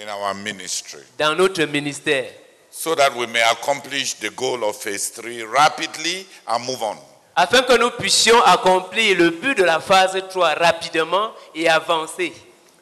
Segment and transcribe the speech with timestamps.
[0.00, 2.30] in our ministry dans notre ministère,
[2.70, 6.96] so that we may accomplish the goal of phase three rapidly and move on.
[7.38, 12.32] afin que nous puissions accomplir le but de la phase 3 rapidement et avancer.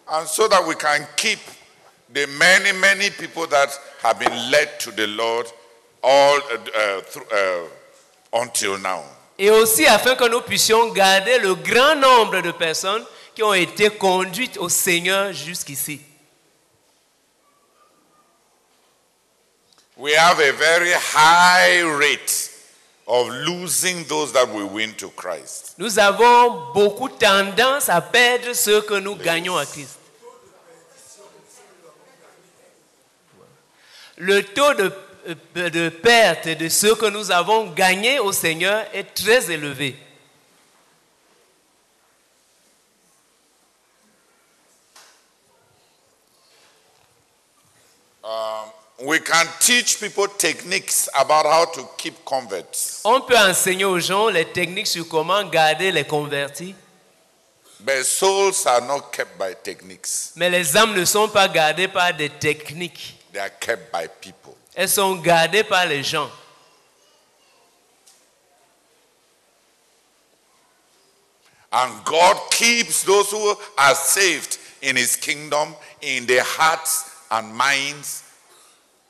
[0.08, 1.40] And so that we can keep
[2.10, 3.68] the many, many people that
[4.02, 5.46] have been led to the Lord
[6.02, 9.02] all uh, uh, through, uh, until now.
[9.38, 13.04] Et aussi afin que nous puissions garder le grand nombre de personnes
[13.34, 16.00] qui ont été conduites au Seigneur jusqu'ici.
[19.96, 22.50] We have a very high rate
[23.08, 25.74] of losing those that we win to Christ.
[25.78, 29.98] Nous avons beaucoup tendance à perdre ce que nous gagnons à Christ.
[34.18, 34.92] Le taux de,
[35.28, 39.96] euh, de perte de ce que nous avons gagné au Seigneur est très élevé.
[48.98, 54.28] We can teach people techniques about how to keep converts, On peut enseigner aux gens
[54.28, 56.74] les techniques sur comment garder les convertis,
[57.80, 60.32] but souls are not kept by techniques.
[60.34, 63.14] mais les âmes ne sont pas gardées par des techniques.
[63.32, 64.54] They are kept by people.
[64.74, 66.30] Elles sont gardées par les gens.
[71.72, 78.22] And God keeps those who are saved in his kingdom in the hearts and minds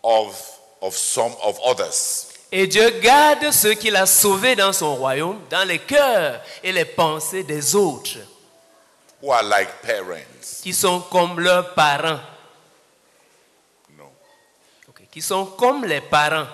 [0.06, 0.40] of,
[0.80, 2.28] of some of others.
[2.52, 6.84] Et Dieu garde ceux qu'il a sauvés dans son royaume, dans les cœurs et les
[6.84, 8.18] pensées des autres,
[9.20, 10.62] who are like parents.
[10.62, 12.20] qui sont comme leurs parents,
[13.98, 14.04] No.
[14.88, 16.46] Ok, qui sont comme les parents,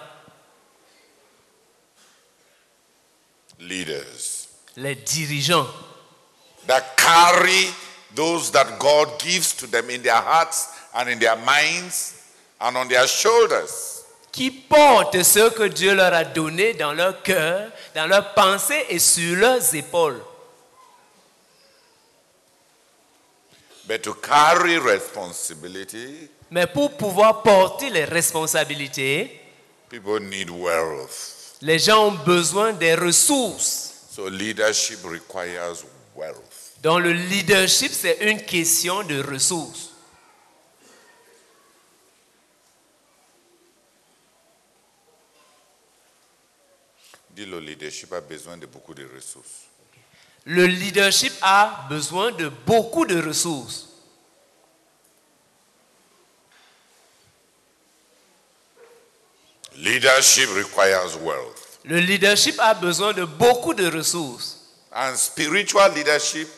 [3.60, 5.68] Leaders les dirigeants,
[6.66, 7.68] that carry
[8.14, 12.21] those that God gives to them in their hearts and in their minds
[12.62, 14.04] and on their shoulders.
[14.32, 18.98] qui portent ce que Dieu leur a donné dans leur cœur, dans leurs pensées et
[18.98, 20.22] sur leurs épaules.
[23.86, 29.40] But to carry responsibility, Mais pour pouvoir porter les responsabilités,
[29.90, 31.56] people need wealth.
[31.60, 33.90] les gens ont besoin des ressources.
[34.14, 35.84] So leadership requires
[36.14, 36.36] wealth.
[36.82, 39.91] Donc le leadership, c'est une question de ressources.
[47.34, 49.66] Dis le leadership a besoin de beaucoup de ressources.
[50.44, 53.88] Le leadership a besoin de beaucoup de ressources.
[59.76, 61.78] Leadership requires wealth.
[61.84, 64.58] Le leadership a besoin de beaucoup de ressources.
[64.92, 66.48] And spiritual leadership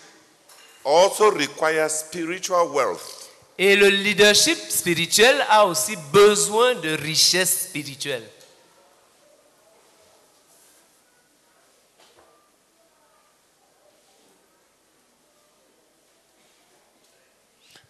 [0.84, 3.31] also requires spiritual wealth.
[3.57, 8.29] Et le leadership spirituel a aussi besoin de richesse spirituelle.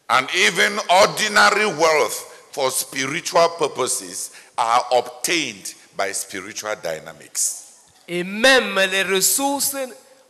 [0.09, 7.61] And even ordinary wealth for spiritual purposes are obtained by spiritual dynamics.
[8.07, 9.77] Et même les ressources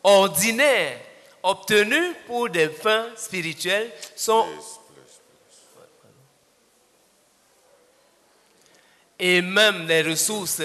[0.02, 1.00] ordinaires
[1.42, 4.46] obtenues pour des fins spirituelles sont...
[9.18, 10.62] Et même les ressources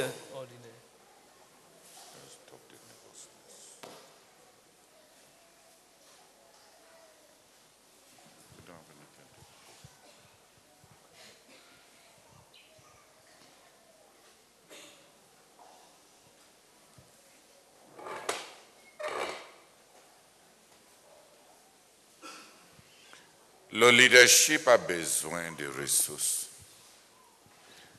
[23.79, 26.49] Le leadership a besoin de ressources.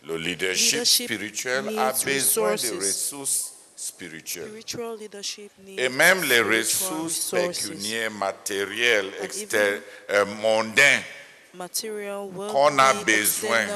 [0.06, 4.48] Le leadership, Leadership spirituel a besoin de ressources spirituelles.
[4.48, 9.10] Spiritual leadership needs Et même les ressources pécuniaires, matérielles,
[10.10, 11.02] euh, mondaines
[11.56, 13.66] qu'on a besoin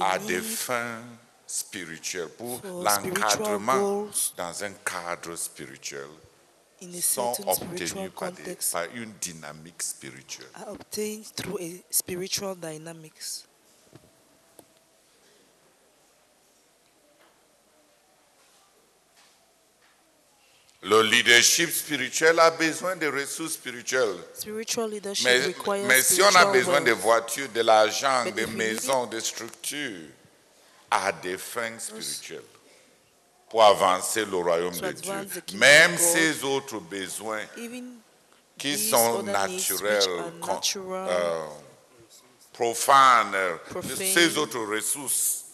[0.00, 1.02] à des fins
[1.48, 4.06] spirituelles pour l'encadrement
[4.36, 6.06] dans un cadre spirituel
[6.82, 10.48] in a sont certain spiritual obtenus par, des- context par une dynamique spirituelle.
[10.56, 13.44] are obtained through a spiritual dynamics.
[20.84, 24.18] Le leadership spirituel a besoin de ressources spirituelles.
[24.34, 27.00] Spiritual leadership Mais, requires mais si on a spiritual besoin de wealth.
[27.02, 30.08] voitures, de l'argent, But de if we maisons, de structures,
[30.90, 32.42] à des fins spirituelles,
[33.52, 35.12] pour avancer le royaume de Dieu,
[35.58, 37.42] même ces autres besoins
[38.56, 41.44] qui sont naturels, euh,
[42.50, 43.96] profanent euh, Profane.
[43.96, 45.44] ces autres ressources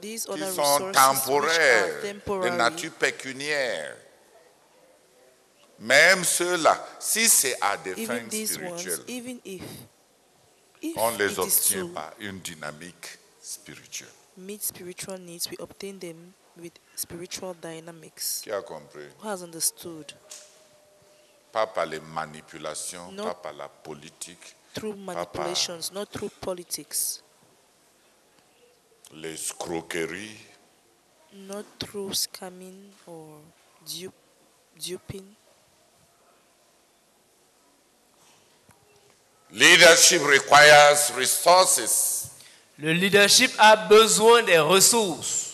[0.00, 3.96] qui sont temporaires, de nature pécuniaire.
[5.80, 9.40] Même ceux-là, si c'est à des fins spirituelles,
[10.94, 14.06] on ne les obtient par une dynamique spirituelle.
[16.56, 18.42] With spiritual dynamics.
[18.42, 19.08] Qui a compris?
[19.20, 20.12] Who has understood?
[21.52, 23.24] Pas par les manipulations, Non.
[23.24, 27.22] pas par la politique, Through manipulations, not through politics,
[29.12, 30.38] les escroqueries,
[31.34, 33.40] not through scamming or
[33.84, 34.14] dupe,
[34.78, 35.36] duping.
[39.50, 42.30] Leadership requires resources.
[42.78, 45.51] Le leadership a besoin des ressources.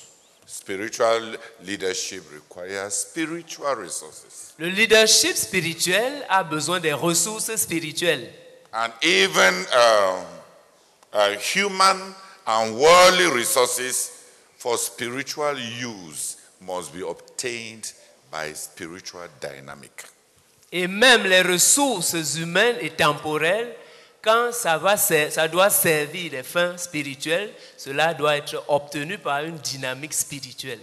[0.69, 4.53] Spiritual leadership requires spiritual resources.
[4.59, 8.29] Le leadership spirituel a besoin des ressources spirituelles.
[8.75, 10.25] And even um,
[11.15, 12.15] uh, human
[12.47, 14.11] and worldly resources
[14.59, 17.91] for spiritual use must be obtained
[18.31, 20.05] by spiritual dynamic.
[20.71, 23.75] Et même les ressources humaines et temporelles,
[24.23, 24.97] quand ça, va,
[25.49, 30.81] doit servir des fins spirituelles, cela doit être obtenu par une dynamique spirituelle.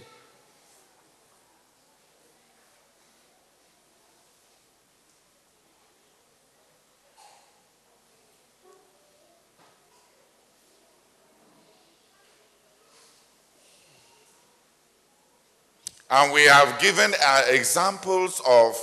[16.08, 18.78] And we have given uh, examples of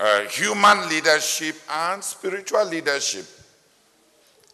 [0.00, 3.26] uh, human leadership and spiritual leadership.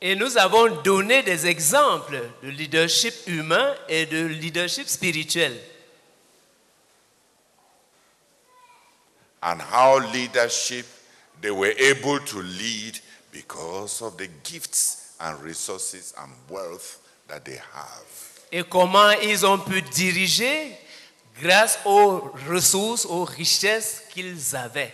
[0.02, 5.52] Et nous avons donné des exemples de leadership humain et de leadership spirituel.
[9.42, 10.86] and how leadership
[11.40, 12.98] they were able to lead
[13.32, 16.98] because of the gifts and resources and wealth
[17.28, 18.06] that they have.
[18.52, 20.76] Et comment ils ont pu diriger
[21.40, 24.92] grâce aux ressources, aux richesses qu'ils avaient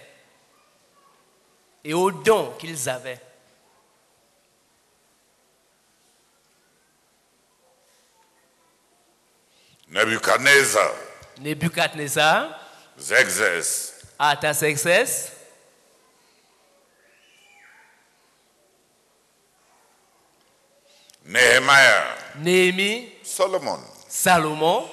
[1.86, 3.20] et aux dons qu'ils avaient.
[9.88, 10.90] Nebuchadnezzar,
[11.38, 12.58] Nebuchadnezzar,
[12.98, 15.30] Xerxes, Artaxerxès,
[21.24, 23.78] Nehemiah, Néhémie, Solomon.
[24.08, 24.88] Salomon,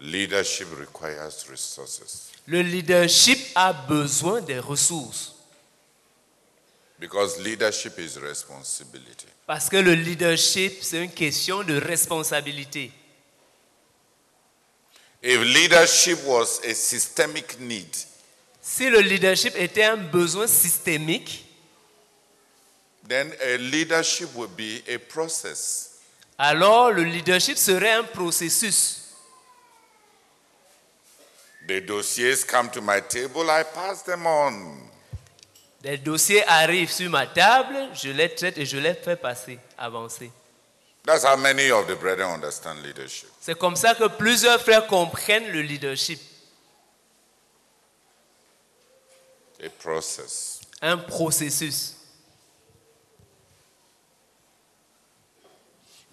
[0.00, 5.34] Leadership requires resources le leadership a besoin des ressources.
[6.98, 9.26] because leadership is responsibility.
[9.46, 12.92] Parce que le leadership, c'est une question de responsabilité.
[15.22, 17.88] If leadership was a systemic need,
[18.62, 21.44] Si le leadership était un besoin systémique,
[23.08, 25.98] then a leadership would be a process.
[26.38, 29.09] alors le leadership serait un processus.
[31.70, 34.76] The dossiers come to my table, I pass them on.
[35.80, 40.32] Des dossiers arrivent sur ma table, je les traite et je les fais passer, avancer.
[41.04, 43.28] That's how many of the brethren understand leadership.
[43.40, 46.18] C'est comme ça que plusieurs frères comprennent le leadership,
[49.64, 50.60] A process.
[50.82, 51.94] un processus.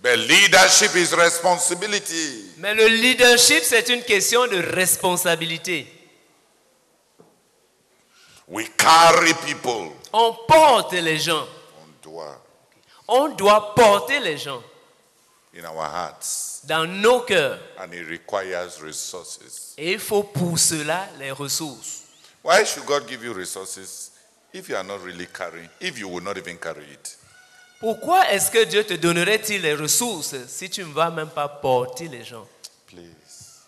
[0.02, 2.52] But leadership is responsibility.
[2.58, 5.88] Mais le leadership, c'est une question de responsabilité.
[8.48, 9.92] We carry people.
[10.14, 11.46] On porte les gens.
[11.82, 12.42] On doit
[13.08, 14.62] On doit porter les gens
[15.58, 16.62] in our hearts.
[16.66, 17.60] dans nos cœurs.
[17.80, 19.74] And it requires resources.
[19.78, 22.04] Et il faut pour cela les ressources.
[22.44, 24.12] Why should God give you resources
[24.54, 27.17] if you are not really carrying, if you will not even carry it?
[27.80, 32.08] Pourquoi est-ce que Dieu te donnerait-il les ressources si tu ne vas même pas porter
[32.08, 32.48] les gens?
[32.88, 33.62] Please.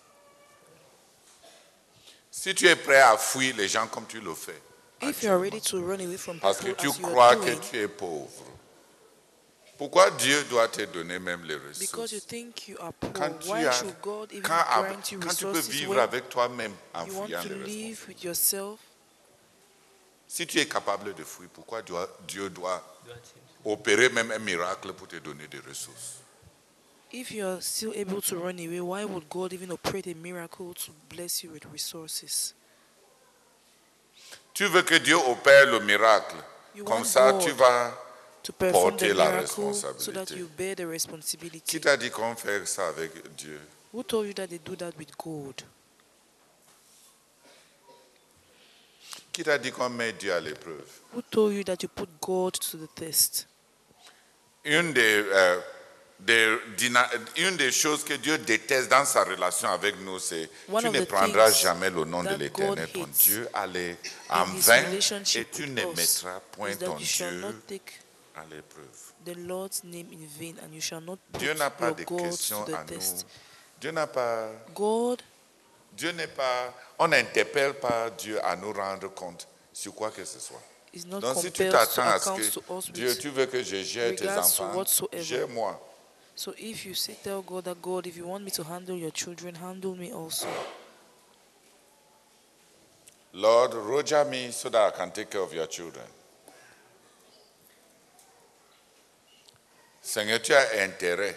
[2.31, 4.59] Si tu es prêt à fuir les gens comme tu le fais,
[5.01, 7.59] If you are ready to run away from parce que tu crois are que doing,
[7.71, 8.43] tu es pauvre,
[9.77, 12.25] pourquoi Dieu doit te donner même les because you ressources?
[12.27, 15.29] think you are poor, quand tu, why as- should God even quand, grant you quand
[15.35, 18.07] tu peux resources vivre when avec toi-même en you want fuyant to les live ressources.
[18.09, 18.79] with yourself?
[20.27, 21.95] Si tu es capable de fuir, pourquoi Dieu-
[22.27, 22.83] Dieu doit
[23.65, 26.17] opérer même un miracle pour te donner des ressources
[27.11, 30.75] If you are still able to run away, why would God even operate a miracle
[30.75, 32.53] to bless you with resources?
[34.53, 36.35] Tu veux que Dieu opère le miracle.
[36.75, 37.93] You Comme ça, God tu vas.
[38.43, 40.37] To perform Porter the la miracle so that responsabilité.
[40.37, 41.61] you bear the responsibility.
[41.61, 43.59] Qui t'a dit qu'on fait ça avec Dieu?
[43.91, 45.63] Who told you that they do that with God?
[49.33, 50.87] Qui t'a dit qu'on met Dieu à l'épreuve?
[51.13, 53.47] Who told you that you put God to the test?
[54.69, 55.59] Une des, euh,
[56.19, 56.57] des
[57.37, 60.49] une des choses que Dieu déteste dans sa relation avec nous, c'est
[60.79, 63.95] tu ne prendras jamais le nom de l'Éternel, ton Dieu, allez
[64.29, 64.83] en vain,
[65.35, 67.25] et tu ne mettras point ton Dieu
[68.35, 68.85] à l'épreuve.
[71.39, 72.99] Dieu n'a pas de questions à nous.
[73.81, 74.49] Dieu n'a pas,
[75.93, 80.39] Dieu n'est pas, on n'interpelle pas Dieu à nous rendre compte sur quoi que ce
[80.39, 80.61] soit.
[80.93, 82.29] Is not Donc si tu compelled to t'attends à ce
[82.59, 83.19] que Dieu, with.
[83.19, 85.23] tu veux que je gère tes regards to enfants, whatsoever.
[85.23, 85.79] gère-moi.
[86.35, 89.11] So if you say, tell God that God, if you want me to handle your
[89.11, 90.47] children, handle me also.
[93.33, 96.05] Lord, roger me so that I can take care of your children.
[100.01, 101.35] Seigneur, tu as intérêt.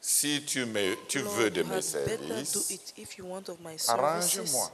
[0.00, 3.16] Si tu, me, tu Lord, veux de you mes had better do services, it if
[3.16, 4.20] you want of my arrange-moi.
[4.20, 4.70] services.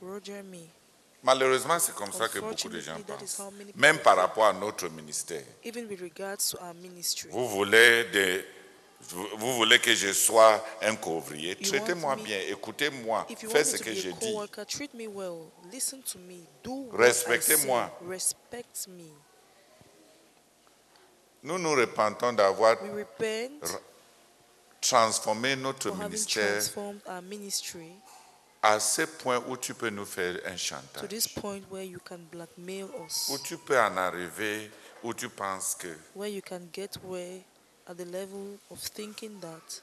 [0.00, 0.70] Roger me.
[1.22, 3.40] Malheureusement, c'est comme ça que beaucoup de gens pensent.
[3.74, 5.42] Même par rapport à notre ministère.
[5.64, 7.28] Even with regards to our ministry.
[7.30, 8.44] Vous voulez,
[9.36, 11.56] vous voulez que je sois un couvrier.
[11.56, 14.36] Traitez-moi bien, écoutez-moi, faites ce que je dis.
[16.92, 17.98] Respectez-moi.
[21.42, 22.76] Nous nous repentons d'avoir
[24.80, 26.62] transformé notre ministère
[28.62, 31.08] à ce point où tu peux nous faire un to chantage.
[31.08, 34.70] this point where you can blackmail us, Où tu peux en arriver,
[35.02, 37.40] où tu penses que where you can get where
[37.86, 39.82] at the level of thinking that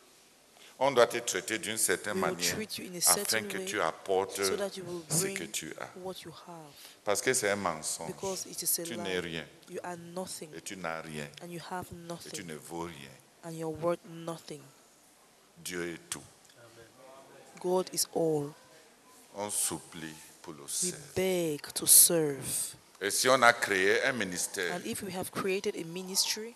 [0.79, 3.43] on doit te traiter d'une certaine we will manière treat you in a afin certain
[3.47, 5.87] que way tu apportes so that you will ce bring que tu as.
[6.03, 6.73] what you have.
[7.05, 8.07] Parce que c'est un mensonge.
[8.07, 9.29] Because it is a Tu n'es lie.
[9.31, 12.55] rien You are nothing et tu n'as rien and you have et tu nothing ne
[12.55, 13.11] vaux rien.
[13.45, 14.61] and you're worth nothing.
[15.63, 16.23] Dieu est tout.
[17.61, 18.51] God is all.
[19.35, 20.99] On supplie pour le We servir.
[21.15, 22.75] beg to serve.
[23.01, 26.55] Et si on a créé un ministère And if we have created a ministry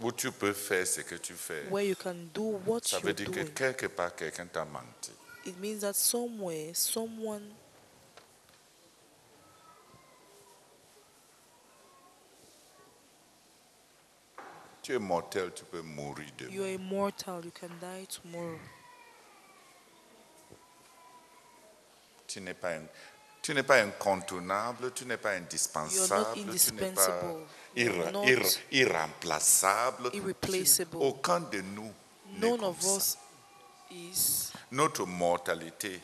[0.00, 3.06] où tu peux faire ce que tu fais, where you can do what ça you're
[3.06, 5.12] veut dire que doing, quelque part quelqu'un t'a menti.
[5.46, 7.52] it means that somewhere someone
[14.82, 16.52] Tu es mortel, tu peux mourir demain.
[16.52, 18.58] you are immortal, you can die tomorrow.
[22.34, 22.88] Tu n'es pas, un-
[23.40, 27.22] tu n'es pas incontournable, tu n'es pas indispensable, tu n'es pas
[28.10, 30.10] not irra- irremplaçable.
[30.12, 30.96] irreplaceable.
[31.00, 31.92] Aucun de nous
[32.40, 33.18] n'est comme ça.
[33.92, 36.00] is Notre mortalité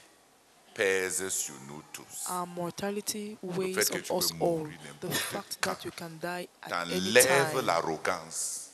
[0.73, 2.29] pèse sur nous tous.
[2.29, 4.69] our mortality weighs on us all.
[5.01, 8.69] The fact that you can die at any time l'arrogance.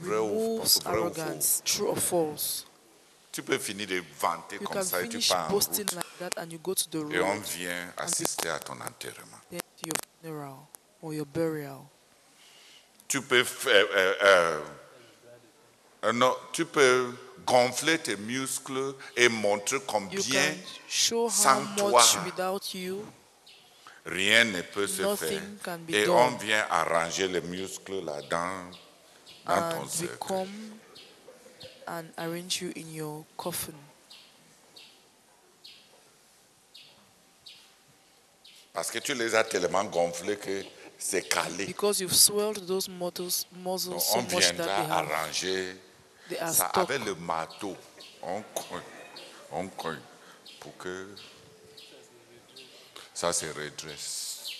[0.00, 2.64] Removes arrogance, true or false?
[3.30, 5.78] Tu peux finir de vanter You comme ça et tu pars en route.
[5.94, 9.38] like that and you go to the Et on vient assister à ton enterrement.
[9.50, 9.56] to
[9.86, 10.56] your funeral
[11.02, 11.82] or your burial.
[13.06, 14.60] Tu peux faire, euh, euh,
[16.04, 17.14] euh, non, tu peux
[17.46, 20.56] gonfler tes muscles et montrer You combien can
[20.88, 23.04] show how sans much toi, without you
[24.04, 25.40] rien ne peut se faire.
[25.62, 26.16] can be Et done.
[26.16, 28.70] on vient arranger les muscles là-dedans,
[29.46, 30.46] dans ton and cercle.
[31.88, 33.74] And arrange you in your coffin.
[38.72, 40.64] Parce que tu les as tellement gonflés que
[40.98, 41.66] c'est calé.
[41.66, 45.74] Because you've swelled those muscles, muscles Donc, so on much that they have arranger
[46.28, 46.90] they are ça stuck.
[46.90, 47.76] avec le marteau.
[48.22, 48.82] On cogne,
[49.52, 50.00] on cogne
[50.60, 51.08] pour que
[53.14, 54.50] ça se redresse.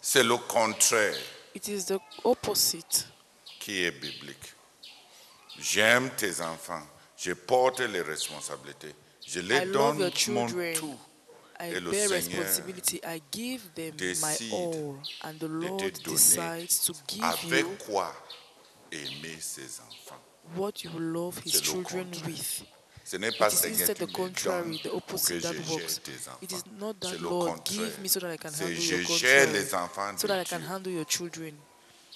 [0.00, 1.16] C'est le contraire
[1.56, 3.06] It is the opposite.
[3.58, 4.52] qui est biblique?
[5.58, 6.86] J'aime tes enfants,
[7.16, 8.94] je porte les responsabilités,
[9.26, 10.98] je I les love donne your mon tout
[11.58, 13.00] I Et le bear Seigneur responsibility.
[13.02, 18.12] I give them my décide all, and the Lord decides to give avec you quoi
[18.92, 20.20] aimer ses enfants.
[20.56, 22.64] what you love His children with.
[23.08, 25.52] Ce n'est pas is Seigneur qui me donne pour que je gère
[26.02, 26.38] tes enfants.
[26.42, 29.46] It is not that Lord give me so that I can handle je your gère
[29.46, 31.54] contrary, les enfants so that I can handle your children.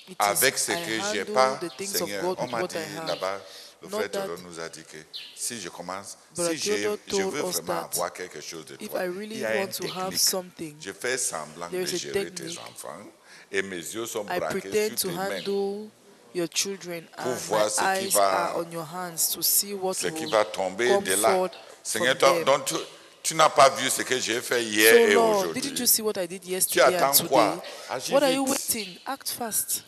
[0.09, 2.75] It is Avec ce I que j'ai pas, Seigneur, on m'a dit
[3.07, 3.41] là-bas,
[3.83, 4.97] le frère Théodore nous a dit que
[5.37, 9.39] si je commence, si je veux vraiment avoir quelque chose de toi, I il really
[9.39, 10.19] y a une want to have technique.
[10.19, 13.07] something, Je fais semblant de is gérer tes enfants
[13.53, 15.89] et mes yeux sont I braqués pretend sur to tes mains.
[16.35, 18.21] Your children and voir my ce qui eyes va-
[18.53, 21.31] are on your hands to see what Ce qui will va tomber come de là.
[21.35, 22.45] forth Seigneur, from them.
[22.45, 22.75] donc tu,
[23.23, 26.03] tu n'as pas vu ce que j'ai fait hier So et Lord, didn't you see
[26.03, 27.51] what I did yesterday and attends quoi?
[27.57, 27.63] today?
[27.91, 28.59] Ah, Agis What are you vite.
[28.75, 28.99] waiting?
[29.07, 29.85] Act fast.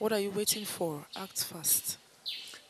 [0.00, 1.04] What are you waiting for?
[1.16, 1.98] Act fast.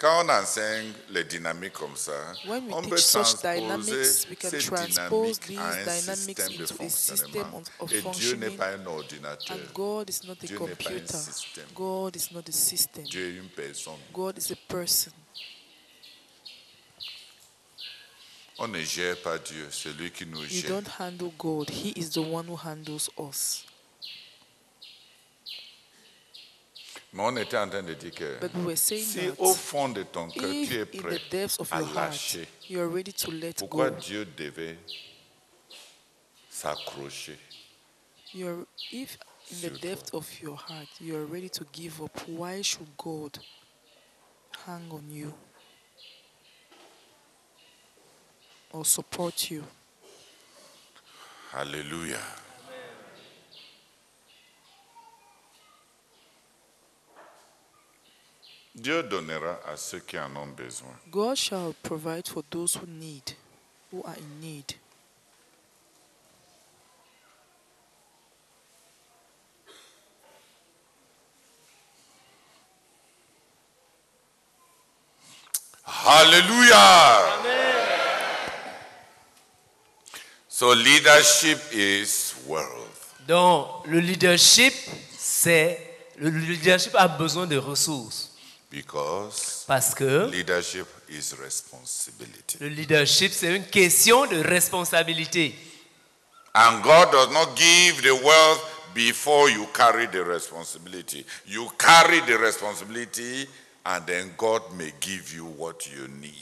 [0.00, 4.48] Quand on enseigne les dynamiques comme ça, When we on peut transposer dynamics, we can
[4.48, 7.62] ces dynamiques à un système de into a system fonctionnement.
[7.90, 9.54] Et Dieu n'est pas un ordinateur.
[9.54, 11.66] And God is not a Dieu n'est pas un système.
[11.74, 13.04] God is not a system.
[13.04, 13.98] Dieu est une personne.
[14.10, 15.12] God is a person.
[18.58, 21.68] On ne gère pas Dieu, c'est lui qui nous You don't handle God.
[21.68, 23.66] He is the one who handles us.
[27.12, 29.88] Mais on était en train de dire que But we were saying si au fond
[29.88, 31.20] de ton cœur tu es prêt
[31.70, 34.78] à heart lâcher, you are ready to let pourquoi go, Dieu devait
[36.48, 37.36] s'accrocher
[38.32, 39.18] you are, if
[39.50, 43.38] in the depth of your heart you are ready to give up, why should God
[44.64, 45.34] hang on you
[48.72, 49.64] or support you?
[51.52, 52.20] Alléluia.
[58.74, 60.94] Dieu donnera à ceux qui en ont besoin.
[61.10, 63.34] God shall provide for those who need,
[63.92, 64.74] who are in need.
[75.84, 77.40] Hallelujah.
[80.48, 83.14] So leadership is wealth.
[83.26, 84.72] Donc, le leadership,
[85.16, 85.78] c'est.
[86.18, 88.29] Le leadership a besoin de ressources.
[88.70, 92.58] Because Parce que leadership is responsibility.
[92.60, 95.54] le leadership, c'est une question de responsabilité.
[96.54, 98.60] And God does not give the wealth
[98.94, 101.24] before you carry the responsibility.
[101.46, 103.48] You carry the responsibility,
[103.86, 106.36] and then God may give you what you need.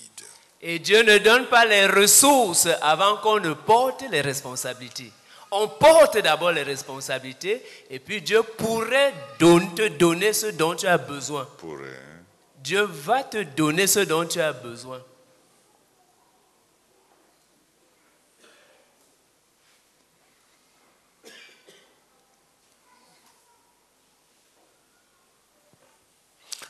[0.60, 5.12] Et Dieu ne donne pas les ressources avant qu'on ne porte les responsabilités.
[5.50, 10.86] On porte d'abord les responsabilités et puis Dieu pourrait don- te donner ce dont tu
[10.86, 11.46] as besoin.
[11.58, 12.07] Pour, hein,
[12.68, 15.00] Dieu va te donner ce dont tu as besoin.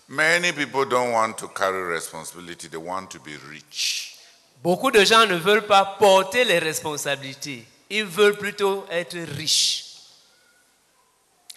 [0.08, 4.14] Many people don't want to carry responsibility, they want to be rich.
[4.62, 7.66] Beaucoup de gens ne veulent pas porter les responsabilités.
[7.90, 9.84] Ils veulent plutôt être riches.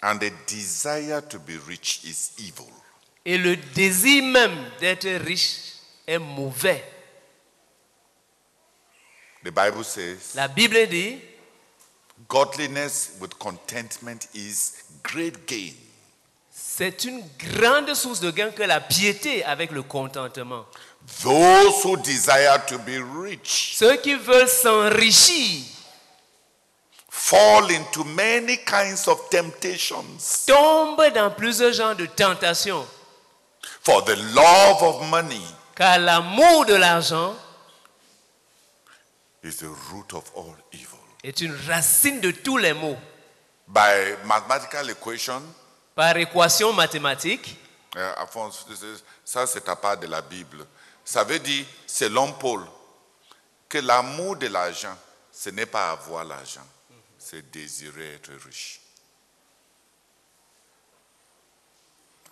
[0.02, 2.81] And the desire to be rich is evil.
[3.24, 5.74] Et le désir même d'être riche
[6.06, 6.84] est mauvais.
[9.44, 11.18] The Bible says La Bible dit,
[12.28, 15.74] godliness with contentment is great gain.
[16.50, 20.64] c'est une grande source de gain que la piété avec le contentement.
[21.22, 25.64] Those who desire to be rich Ceux qui veulent s'enrichir
[27.08, 30.44] fall into many kinds of temptations.
[30.46, 32.86] tombent dans plusieurs genres de tentations.
[33.82, 35.42] For the love of money
[35.74, 37.34] Car l'amour de l'argent
[39.42, 40.98] is the root of all evil.
[41.24, 42.96] est une racine de tous les maux.
[43.68, 45.42] By mathematical equation,
[45.94, 47.56] Par équation mathématique,
[47.96, 48.12] euh,
[48.68, 50.66] c'est- ça c'est à part de la Bible.
[51.04, 52.64] Ça veut dire, selon Paul,
[53.68, 54.96] que l'amour de l'argent,
[55.32, 56.66] ce n'est pas avoir l'argent,
[57.18, 58.80] c'est désirer être riche.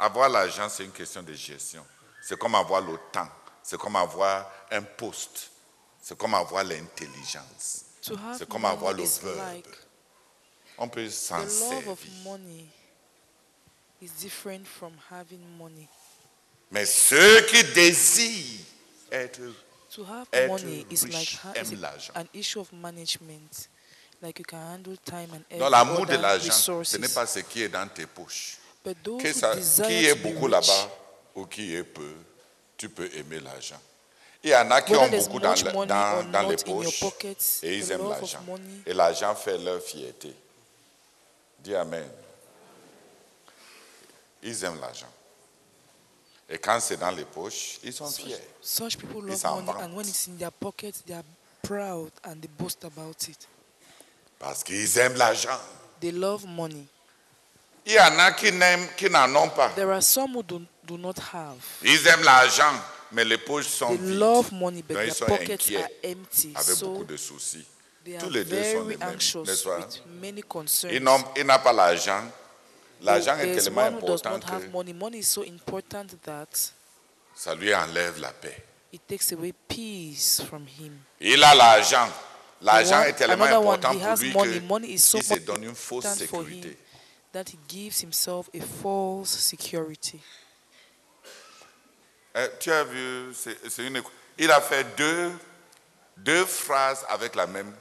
[0.02, 1.84] Avoir l'argent, c'est une question de gestion.
[2.22, 3.28] C'est comme avoir le temps.
[3.62, 5.50] C'est comme avoir un poste.
[6.00, 7.84] C'est comme avoir l'intelligence.
[8.00, 9.36] C'est comme avoir le verbe.
[9.54, 9.66] like
[10.78, 11.88] On peut s'en servir.
[11.90, 12.66] of money
[14.00, 15.86] is different from having money.
[16.70, 18.60] Mais ceux qui désirent
[19.12, 19.40] être
[19.96, 22.12] To have Être money is like riche ha- aime is a- l'argent.
[22.14, 23.68] an issue of management.
[24.22, 27.40] Like you can handle time and dans every l'amour de l'argent, ce n'est pas ce
[27.40, 28.56] qui est dans tes poches.
[28.84, 30.90] Que ça- qui est beaucoup là-bas
[31.34, 32.14] ou qui est peu,
[32.76, 33.80] tu peux aimer l'argent.
[34.42, 35.54] Il y en a qui ont beaucoup dans,
[36.32, 37.02] dans- les poches
[37.62, 38.38] et ils aiment l'argent.
[38.86, 40.34] Et l'argent fait leur fierté.
[41.58, 42.08] Dis Amen.
[44.42, 45.12] Ils aiment l'argent.
[46.48, 48.36] Et quand c'est dans les poches, ils sont fiers.
[48.62, 51.22] Such people Ils love s'en money, and when it's in their pockets, they are
[51.62, 53.46] proud and they boast about it.
[54.38, 55.58] Parce qu'ils aiment l'argent.
[56.00, 56.86] They love money.
[57.86, 59.70] Il y en a qui n'en ont pas.
[59.70, 61.56] There are some who do, do not have.
[61.82, 62.72] Ils aiment l'argent,
[63.12, 64.18] mais les poches sont They vides.
[64.18, 66.52] love money, but Donc, ils sont pockets inquiets, are empty.
[66.54, 67.64] avec So beaucoup de soucis.
[68.04, 69.78] they Tous are les deux sont les mêmes, n'est-ce pas?
[69.78, 70.92] with many concerns.
[70.94, 72.22] Il n'ont- il n'a pas l'argent.
[73.02, 74.92] L'argent est tellement important que money.
[74.92, 76.48] Money is so important that
[77.34, 78.62] ça lui enlève la paix.
[78.92, 80.98] it takes away peace from him.
[81.20, 82.08] Il a l'argent.
[82.60, 84.60] L'argent est tellement important pour lui money.
[84.60, 86.76] Money is so qu'il se donne une fausse sécurité.
[87.32, 90.20] That he gives himself a false security.
[92.36, 94.00] Euh, tu as vu, c'est c'est une.
[94.38, 95.32] Il a fait deux,
[96.16, 97.72] deux phrases avec la même.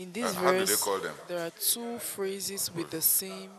[0.00, 1.14] In this Uh, how do they verse, call them?
[1.26, 3.50] there are two phrases with the same.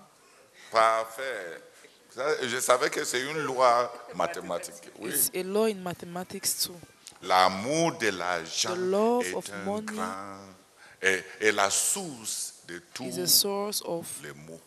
[0.72, 1.62] Parfait.
[2.10, 4.90] Ça, Je savais que c'est une loi mathématique.
[5.00, 5.10] Oui.
[5.12, 6.76] It's a law in mathematics too.
[7.22, 10.40] L'amour de l'argent The love est of un money grand
[11.02, 14.60] et, et la source de tous Is a source of les maux.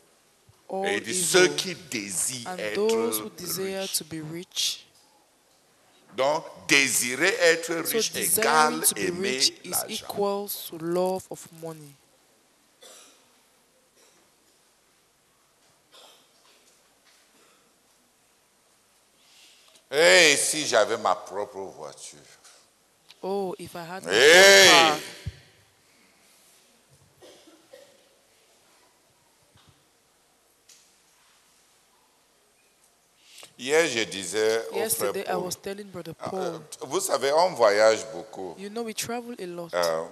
[0.73, 1.57] All Et il dit ceux evil.
[1.57, 3.99] qui désirent And être those who desire riches.
[3.99, 4.87] to be rich.
[6.17, 9.89] Donc, désirer être So riche égale desiring to be aimer rich is l'argent.
[9.89, 11.95] equal to love of money.
[19.91, 22.19] Et si j'avais ma propre voiture
[23.25, 24.69] Oh, if I had my Hey!
[24.69, 24.99] own car,
[33.63, 37.33] Hier, je disais au frère yesterday I Paul, was telling Brother euh, Paul, vous savez,
[37.33, 38.57] on voyage beaucoup.
[38.59, 39.69] you know, we travel a lot.
[39.73, 40.05] Euh,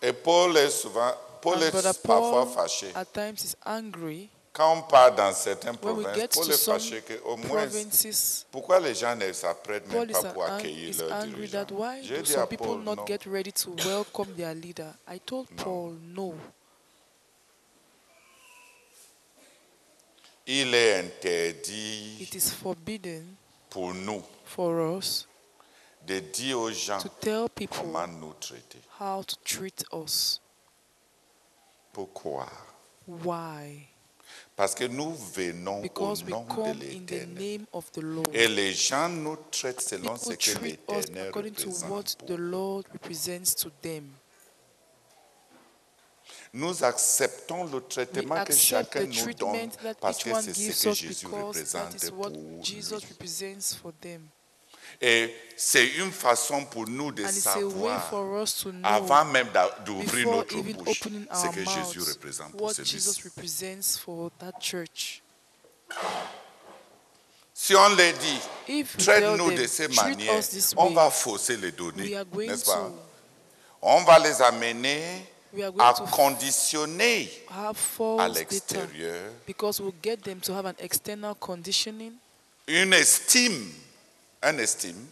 [0.00, 1.10] et Paul est souvent,
[1.42, 2.86] Paul and est Brother parfois Paul fâché.
[2.94, 6.52] at times is angry Quand on part dans certaines when we provinces, get Paul to
[6.52, 8.46] est some fâché qu'au moins, provinces.
[8.52, 11.64] pourquoi les gens ne s'apprêtent même Paul is, pas pour accueillir is leur angry dirigeant.
[11.66, 13.04] that why J'ai do dit some à people Paul, not non.
[13.06, 14.94] get ready to welcome their leader?
[15.08, 16.32] I told Paul, no.
[20.46, 23.24] Il est interdit It is forbidden
[23.70, 25.26] pour nous for us
[26.06, 28.78] de dire aux gens to tell people comment nous traiter.
[29.00, 30.40] how to treat us.
[31.92, 32.46] Pourquoi
[33.08, 33.88] Why?
[34.54, 37.28] Parce que nous venons Because au we nom de l'Éternel.
[37.58, 38.28] name of the Lord.
[38.32, 42.16] Et les gens nous traitent selon ce People que treat us l'Éternel représente.
[46.56, 49.68] Nous acceptons le We traitement que chacun nous donne
[50.00, 52.10] parce que c'est ce que us Jésus représente
[53.82, 54.26] pour them.
[54.98, 58.10] Et c'est une façon pour nous de savoir,
[58.82, 59.50] avant même
[59.84, 63.24] d'ouvrir notre bouche, ce que Jésus représente pour what ce Jesus bis.
[63.24, 65.22] represents for that church.
[67.52, 70.42] Si on les dit, traite-nous de ces manières,
[70.78, 72.90] on va fausser les données, n'est-ce pas?
[73.82, 77.30] On va les amener à conditionner
[78.18, 82.12] à l'extérieur because we'll get them to have an external conditioning
[82.68, 83.70] une estime,
[84.42, 85.06] un estime,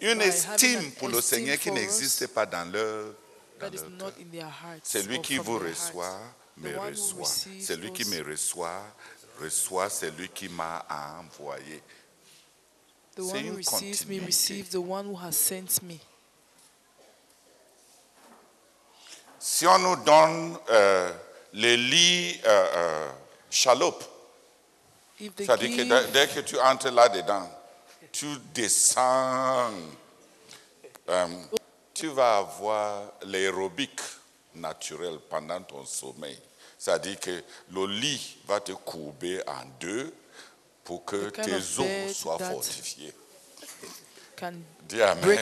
[0.00, 3.14] une estime pour le Seigneur qui n'existe pas dans leur,
[3.58, 4.14] dans leur not cœur.
[4.20, 4.84] in their hearts.
[4.84, 6.20] Celui or qui vous reçoit,
[6.58, 7.24] me reçoit.
[7.24, 8.82] receives Celui qui me reçoit,
[9.40, 10.84] reçoit celui qui m'a
[11.18, 11.82] envoyé.
[13.16, 15.98] The C'est one who receives me receives the one who has sent me.
[19.46, 21.12] Si on nous donne euh,
[21.52, 23.10] les lits euh, euh,
[23.50, 24.02] chaloupe,
[25.20, 27.46] If they c'est-à-dire que dès, que tu entres là-dedans,
[28.10, 29.70] tu descends,
[31.10, 31.26] euh,
[31.92, 34.00] tu vas avoir l'aérobic
[34.54, 36.40] naturel pendant ton sommeil.
[36.78, 40.10] C'est-à-dire que le lit va te courber en deux
[40.84, 43.12] pour que tes os soient fortifiés.
[44.36, 44.54] can
[44.88, 45.38] Dis Amen.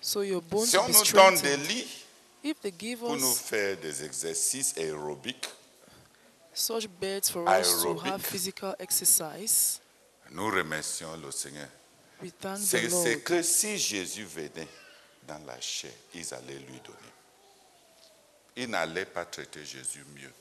[0.00, 2.04] So your bones Si on nous donne des lits
[2.44, 5.48] If they give pour nous us faire des exercices aérobiques,
[6.54, 8.06] such beds for us to Aerobic.
[8.06, 9.80] have physical exercise,
[10.30, 11.68] nous remercions le Seigneur.
[12.22, 13.02] we thank the C'est Lord.
[13.02, 14.68] c'est que si Jésus venait
[15.26, 17.12] dans la chair, ils allaient lui donner.
[18.56, 20.32] Ils n'allaient pas traiter Jésus mieux.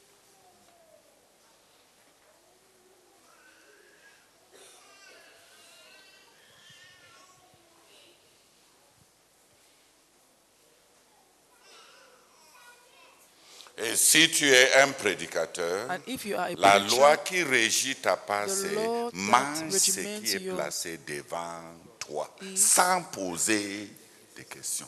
[13.98, 15.88] Si tu es un prédicateur,
[16.58, 21.62] la loi qui régit ta that mange ce qui est placé devant
[22.00, 23.90] toi, sans poser
[24.38, 24.88] de questions.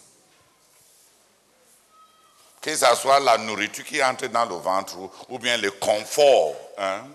[2.62, 4.98] Que ce soit la nourriture qui entre dans le ventre
[5.30, 7.06] ou, bien le confort hein,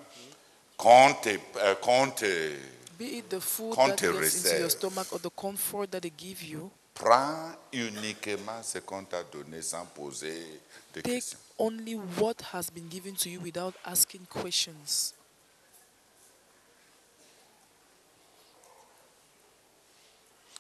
[0.76, 2.56] qu'on te- euh, qu'on te
[2.98, 4.60] be it the food qu'on that te gets into réserve.
[4.60, 9.60] your stomach or the comfort that they give you, prend uniquement ce qu'on t'a donné
[9.60, 10.46] sans poser
[10.94, 11.38] de questions.
[11.58, 15.14] Only what has been given to you without asking questions.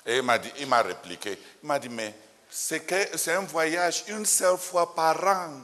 [0.06, 2.14] Et il m'a dit, il m'a répliqué, il m'a dit, mais
[2.50, 5.62] c'est que- c'est un voyage une seule fois par an.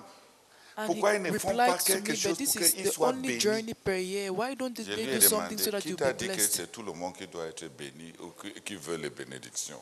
[0.76, 3.38] And Pourquoi he ils ne font pas quelque me, chose pour qu'ils soient bénis?
[3.40, 4.30] journey per year.
[4.32, 6.16] Why don't Je they lui ai do something demandé, so that qui you'll t'a be
[6.16, 6.52] dit que blessed?
[6.54, 9.80] c'est tout le monde qui doit être béni ou qui, qui veut les bénédictions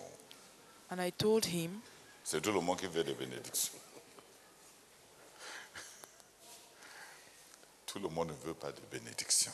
[0.91, 1.81] And I told him,
[2.25, 3.79] C'est tout le monde qui veut des bénédictions.
[7.89, 9.51] Tout le monde ne veut pas de bénédiction.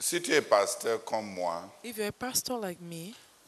[0.00, 1.62] Si tu es pasteur comme moi,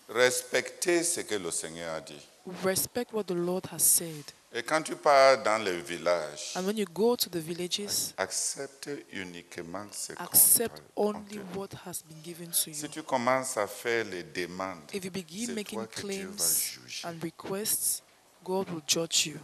[0.08, 2.26] respectez ce que le Seigneur a dit.
[2.62, 4.32] respect what the Lord has said.
[4.56, 8.88] Et quand tu pars dans les villages, And when you go to the villages, accepte
[9.10, 12.88] uniquement ce qu'on accept on only te- what has been given to Si you.
[12.88, 16.36] tu commences à faire les demandes, If you begin c'est making toi que Dieu va
[16.36, 17.04] claims juger.
[17.08, 18.02] and requests,
[18.44, 19.40] God will judge you.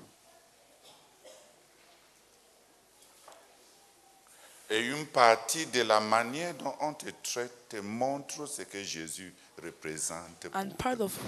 [4.73, 9.35] Et une partie de la manière dont on te traite te montre ce que Jésus
[9.61, 10.47] représente.
[10.49, 11.07] pour And part toi.
[11.07, 11.19] of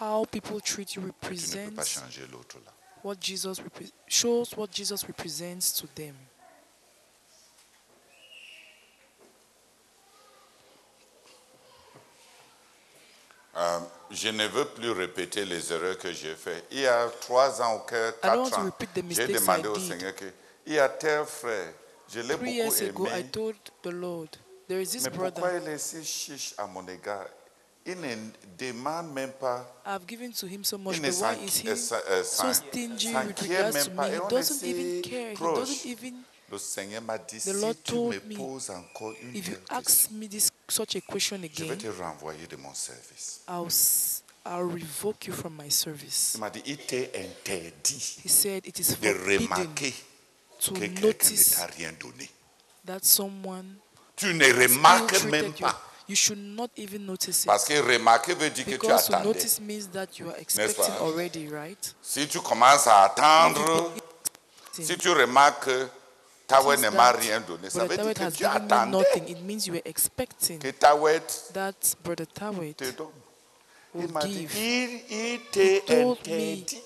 [0.00, 2.72] how people treat you Tu ne peux pas represents changer l'autre là.
[3.06, 3.60] What Jesus
[4.08, 6.16] shows what Jesus represents to them.
[13.56, 13.78] Euh,
[14.10, 16.66] je ne veux plus répéter les erreurs que j'ai faites.
[16.70, 18.44] Il y a trois ans ou quatre ans,
[19.08, 19.78] j'ai demandé au.
[19.78, 20.26] Seigneur que
[20.66, 21.72] il y a tel frère,
[22.12, 25.62] je l'ai beaucoup ago, I aimé, told the Lord, there is this mais pourquoi brother.
[25.62, 27.28] il est si chiche à mon égard?
[27.88, 28.16] Il ne
[28.58, 29.64] demande même pas.
[29.86, 31.94] I've given to him so much, Il ne but why s'en- is euh, he s'en-
[32.08, 34.08] euh, so s'en- stingy s'en with quiert regards to même pas.
[34.08, 34.12] me?
[34.12, 35.30] Et He on doesn't est even si care.
[35.30, 35.58] He proche.
[35.58, 36.14] doesn't even.
[36.50, 39.48] Le Seigneur m'a dit, The si Lord tu told me me, poses encore une If
[39.48, 42.56] you telle ask question, me this such a question je vais again, te renvoyer de
[42.56, 43.40] mon service.
[43.48, 46.32] I'll s- I'll revoke you from my service.
[46.34, 49.94] Il m'a dit, il t'est interdit He said it is de forbidden remarquer
[50.60, 52.30] to que quelqu'un ne notice t'a rien donné.
[52.84, 53.76] that someone
[54.14, 55.66] Tu ne has remarques même ill-treated you.
[55.66, 55.82] pas.
[56.08, 57.46] You should not even notice it.
[57.46, 59.24] Parce que remarquer veut dire que tu Because to attendais.
[59.26, 61.00] notice means that you are expecting pas?
[61.00, 61.94] already, right?
[62.00, 63.92] Si tu commences à attendre,
[64.72, 65.88] si tu remarques que
[66.46, 68.66] Tawet ne m'a rien donné, ça Brother veut dire Tawet que has tu given me
[68.66, 69.28] attendais nothing.
[69.28, 73.08] It means you were expecting que Tawet that Brother Tawet te donne.
[73.96, 74.54] Il will m'a dit, give.
[74.56, 76.82] il, il t'est told me interdit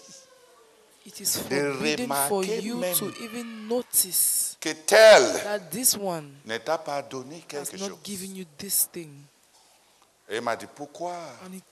[1.10, 6.78] It is forbidden for you to even notice que tel that this one ne t'a
[6.78, 7.98] pas donné has not chose.
[8.04, 9.10] given you this thing.
[10.28, 11.64] Et il m'a dit, pourquoi And it,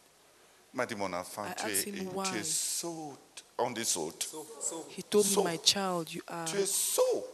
[0.75, 2.37] Il m'a dit, mon enfant, I tu es, asked him tu why.
[2.37, 3.17] es sot.
[3.59, 4.29] On dit saute.
[4.97, 7.25] he told So- me, My child, you are Tu es sot.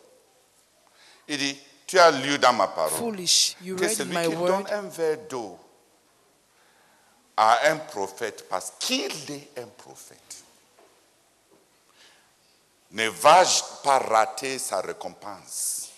[1.27, 3.57] Il dit, tu as lu dans ma parole foolish.
[3.63, 5.59] You que read celui my qui word donne un verre d'eau
[7.37, 10.44] à un prophète parce qu'il est un prophète
[12.95, 13.45] ne va
[13.83, 15.91] pas rater sa récompense.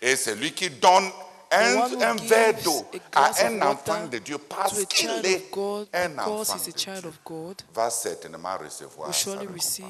[0.00, 1.10] Et celui qui donne
[1.50, 6.70] un, verre d'eau à un enfant de Dieu parce qu'il est God un enfant de
[6.72, 9.80] Dieu God va certainement recevoir sa récompense.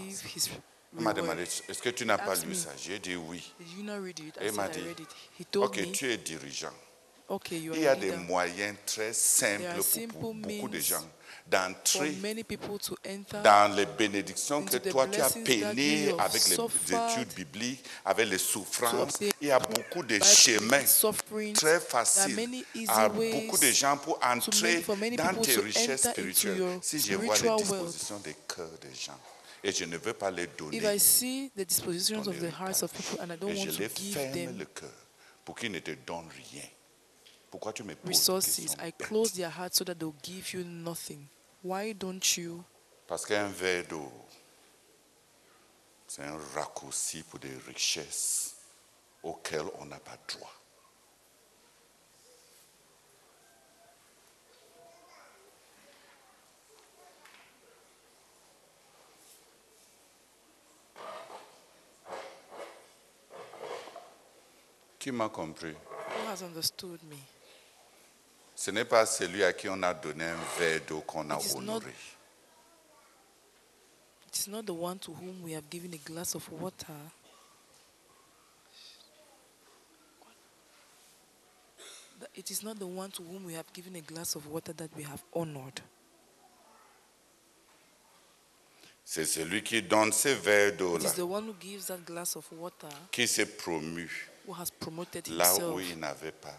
[0.97, 2.71] Il m'a demandé, est-ce que tu n'as pas lu ça?
[2.77, 3.53] J'ai dit oui.
[3.61, 4.85] Et il m'a dit,
[5.57, 6.73] Ok, me, tu es dirigeant.
[7.29, 8.21] okay, you are Il y a des leader.
[8.21, 9.83] moyens très simples
[10.21, 11.03] pour, beaucoup de gens
[11.47, 12.17] d'entrer
[13.43, 19.19] dans les bénédictions que toi tu as peinées avec les études bibliques, avec les souffrances.
[19.41, 20.83] Il y a beaucoup de chemins
[21.55, 24.83] très faciles à beaucoup de gens pour entrer
[25.17, 26.79] dans tes richesses spirituelles.
[26.83, 29.19] Si je vois les dispositions des cœurs des gens
[29.63, 32.83] et je ne veux pas les donner, If I see the dispositions of the hearts
[32.83, 34.91] of people and I don't et je want to les give ferme them le cœur
[35.45, 36.65] pour qu'ils ne te donnent rien.
[37.51, 41.29] Pourquoi tu me poses resources, I close their hearts so that they'll give you nothing.
[41.65, 42.63] Why don't you?
[43.07, 44.13] Parce qu'un verre d'eau,
[46.07, 48.55] c'est un raccourci pour des richesses
[49.23, 50.53] auxquelles on n'a pas droit.
[64.99, 67.34] Qui m'a compris Who has understood me?
[68.57, 71.45] Ce n'est pas celui à qui on a donné un verre d'eau qu'on a It
[71.47, 71.93] is not- honoré.
[74.29, 76.95] It is not the one to whom we have given a glass of water.
[82.35, 84.89] It is not the one to whom we have given a glass of water that
[84.97, 85.81] we have honored.
[89.05, 92.37] C'est celui qui donne ce verre It d'eau-là, is the one who gives that glass
[92.37, 94.09] of water qui s'est promu
[94.47, 96.57] who has promoted là himself où il n'avait pas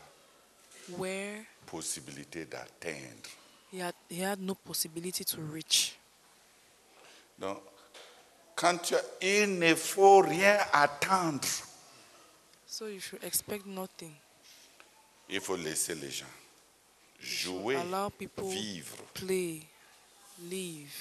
[0.98, 3.30] where possibilité d'atteindre.
[3.72, 5.54] he had, he had no possibility to mm.
[5.54, 5.98] reach.
[7.38, 7.62] Donc,
[8.56, 11.48] quand tu il ne faut rien attendre.
[12.68, 14.16] So you should expect nothing.
[15.30, 16.26] Il faut laisser les gens
[17.20, 18.98] jouer, allow people vivre.
[19.14, 19.62] play,
[20.44, 20.94] live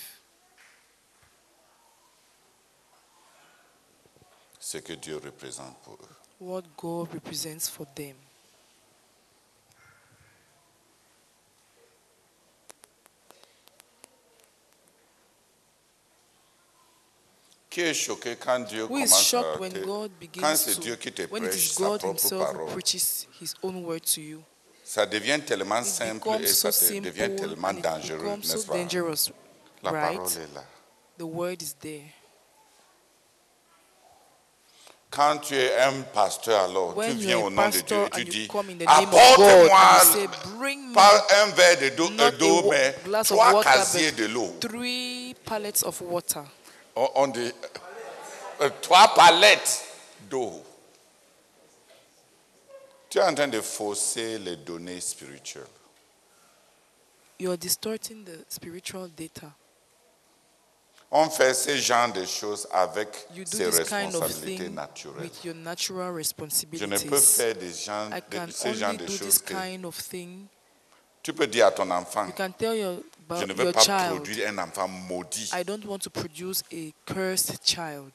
[4.58, 6.16] ce que Dieu représente pour eux.
[6.40, 8.16] what God represents for them.
[17.84, 20.78] Est choqué quand Dieu Who is commence shocked à when te- God quand begins c'est
[20.80, 22.72] Dieu qui te when it prêche is sa God propre Himself who parole.
[22.72, 24.42] preaches His own word to you?
[24.84, 28.18] Ça devient tellement It simple becomes et so ça te devient tellement and it dangereux,
[28.18, 28.74] becomes n'est-ce so pas?
[28.78, 29.30] dangerous,
[29.82, 30.16] La right?
[30.18, 30.64] parole est là.
[31.18, 32.12] The word is there.
[35.10, 37.80] Quand tu es un pasteur, alors tu When viens you're au a nom de Dieu
[37.80, 40.26] pastor et tu and you dis come in the name of God, apporte-moi you say,
[40.58, 43.36] bring me pas un verre de d'eau, not euh, d'eau, a wa- mais glass of
[43.38, 44.54] trois water, casiers but de l'eau.
[44.60, 46.44] three pallets of water.
[46.96, 47.52] On, dit
[48.60, 49.84] euh, trois palettes
[50.30, 50.62] d'eau.
[53.10, 55.66] Tu es en train de fausser les données spirituelles.
[57.38, 59.52] You're distorting the spiritual data.
[61.16, 65.22] On fait ce genre de choses avec You do ses this kind of responsabilités naturelles.
[65.22, 66.12] with your natural
[66.72, 69.96] Je ne peux faire des gens, I de- ce genre de choses que kind of
[70.08, 70.46] thing.
[71.22, 72.98] tu peux dire à ton enfant, You can tell your,
[73.30, 75.50] je about ne veux pas child, produire un enfant maudit.
[75.52, 78.12] I don't want to produce a cursed child.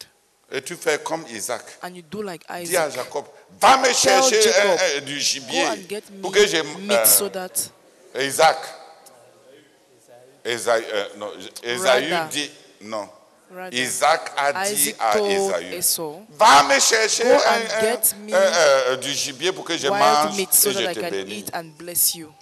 [0.51, 1.61] Et tu fais comme Isaac.
[1.83, 2.95] And you do like Dis à Isaac.
[2.95, 3.25] Jacob,
[3.61, 5.63] va me chercher Jacob, un- un- du gibier
[6.21, 6.57] pour que je...
[6.79, 7.51] meat euh, so that
[8.19, 8.57] Isaac.
[10.43, 12.49] Esaü, euh, non, Esaü dit,
[12.81, 13.07] non.
[13.53, 19.09] rather Isaac a dit Isaac à Esaü, Esau, va me chercher un- un- euh, du
[19.11, 21.39] gibier pour que je mange so et je that I te can bénis.
[21.39, 22.33] eat and bless you.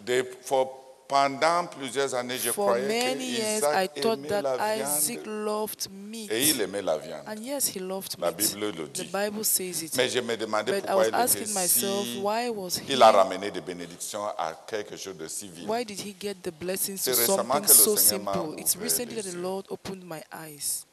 [0.00, 0.81] Des- for-
[1.12, 4.76] pendant plusieurs années, je For croyais many que years, I Isaac thought aimait that la
[4.78, 5.44] Isaac viande.
[5.44, 6.32] loved meat.
[6.32, 7.22] Et il aimait la viande.
[7.28, 8.54] And yes, he loved La meat.
[8.54, 9.10] Bible le The dit.
[9.12, 9.96] Bible says it.
[9.96, 12.20] Mais je me demandais But I pourquoi was il était asking myself, si...
[12.22, 15.66] why was he, Il a ramené des bénédictions à quelque chose de civil.
[15.68, 18.32] why did he get the blessings C'est to récemment something que le so Seigneur m'a
[18.34, 18.60] simple?
[18.60, 19.42] It's ouvert recently that the yeux.
[19.42, 20.86] Lord opened my eyes.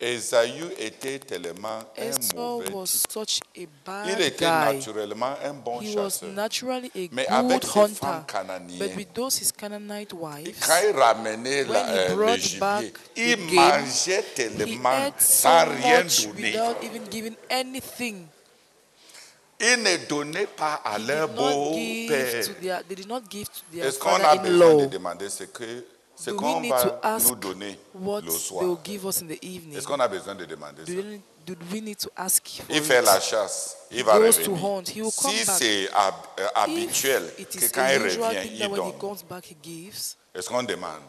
[0.00, 3.10] Esaü était tellement un mauvais was type.
[3.12, 4.76] such a Il était guy.
[4.76, 6.28] naturellement un bon He was chasseur.
[6.34, 7.94] naturally a Mais avec good ses hunter.
[7.96, 12.08] femmes But with those his Canaanite et wives, quand il ramenait la- When he euh,
[12.10, 12.84] le brought gibier, back
[13.16, 16.42] il the game, mangeait he tellement ate sans so rien much donner.
[16.52, 18.26] without even giving anything.
[19.60, 22.44] Il ne donnait pas à He leur did not give beau-père.
[22.46, 25.28] to their, they did not give to their Est-ce qu'on a besoin de father-in-law demander
[25.28, 25.84] ce que
[26.18, 28.64] ce qu'on need to va ask nous donner what le they soir?
[28.64, 29.76] will give us in the evening?
[29.76, 31.18] Est-ce qu'on a besoin de demander Do, ça?
[31.46, 33.04] do we need to ask for Il fait it?
[33.04, 34.64] la chasse, il va goes to revenir.
[34.64, 35.56] hunt, he will come Si back.
[35.58, 39.44] c'est euh, habituel it que quand il revient, il that when he donne, comes back
[39.46, 41.02] he gives, est-ce qu'on demande?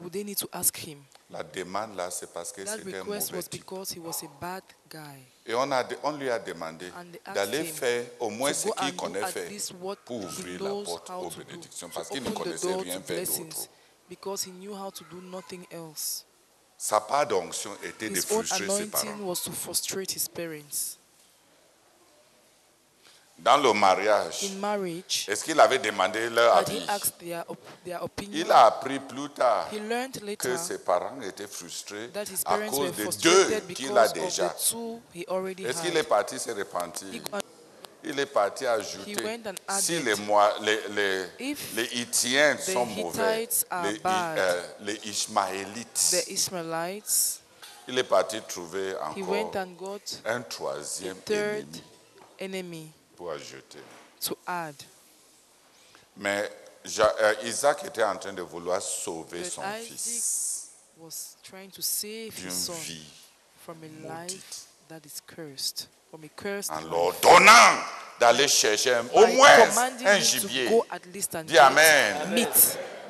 [0.00, 0.98] would they need to ask him?
[1.28, 3.60] La demande là, c'est parce que That c'est un mauvais was type.
[3.60, 5.18] because he was a bad guy.
[5.44, 8.68] Et on, a, on lui a demandé And they asked d'aller faire au moins ce
[8.68, 9.50] qu'il connaît faire
[10.04, 13.56] pour ouvrir la porte aux bénédictions parce qu'il ne connaissait rien faire d'autre.
[14.08, 16.24] Because he knew how to do nothing else.
[16.78, 19.20] Sa part d'onction était de His own frustrer ses anointing parents.
[19.22, 20.98] was to frustrate his parents.
[23.38, 26.88] Dans le mariage, In marriage, est-ce qu'il avait demandé leur had he avis?
[26.88, 30.78] asked their, op- their opinion, Il a appris plus tard he learned later que ses
[30.78, 34.10] parents étaient frustrés that his à parents cause were de deux frustrated qu'il a because
[34.10, 34.48] of déjà.
[34.48, 35.98] the two he already Est-ce qu'il had.
[35.98, 37.08] est parti se repentir?
[37.12, 37.42] He got-
[38.08, 39.10] Il est parti ajouter.
[39.12, 40.14] He went and Si les,
[40.62, 43.48] les, les, les Hittiens sont mauvais,
[43.82, 46.14] les, euh, les Ishmaélites,
[47.88, 51.82] il est parti trouver he encore went and got un a troisième ennemi
[52.38, 53.80] enemy pour ajouter.
[54.20, 54.74] to add.
[56.16, 56.50] Mais
[56.98, 61.82] euh, Isaac était en train de vouloir sauver But son Isaac fils was trying to
[61.82, 63.06] save d'une his son vie
[63.64, 66.90] from a maudite life that is cursed, from a cursed en life.
[66.90, 67.78] leur donnant
[68.18, 70.64] d'aller chercher un- au moins commanding eh, un gibier.
[70.64, 72.32] to go at least and Dis get Amen.
[72.32, 72.48] meat,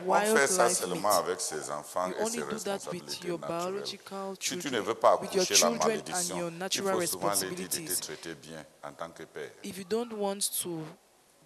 [0.07, 1.19] On fait ça wildlife seulement meat.
[1.19, 3.63] avec ses enfants You et only ses do that with responsabilités your naturelles.
[3.73, 6.49] biological Si tu ne children, veux pas with your accoucher la children and malédiction, your
[6.51, 8.01] il natural faut souvent les dire de te responsibilities.
[8.01, 9.51] traiter bien en tant que père.
[9.63, 10.81] If you don't want to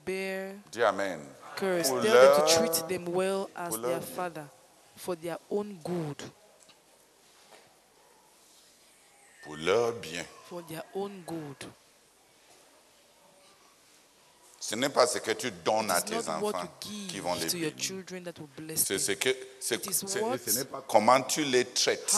[0.06, 1.20] bear Dis Amen.
[1.56, 4.14] curse, Pour tell them to treat them well as pour their leur bien.
[4.16, 4.44] father,
[4.96, 6.22] for their own good,
[9.50, 10.24] Pour leur bien.
[10.48, 11.68] for their own good.
[14.60, 17.72] Ce n'est pas ce que tu donnes à tes enfants qui vont les bénir.
[18.76, 22.14] C'est ce que c'est ce n'est pas comment tu les traites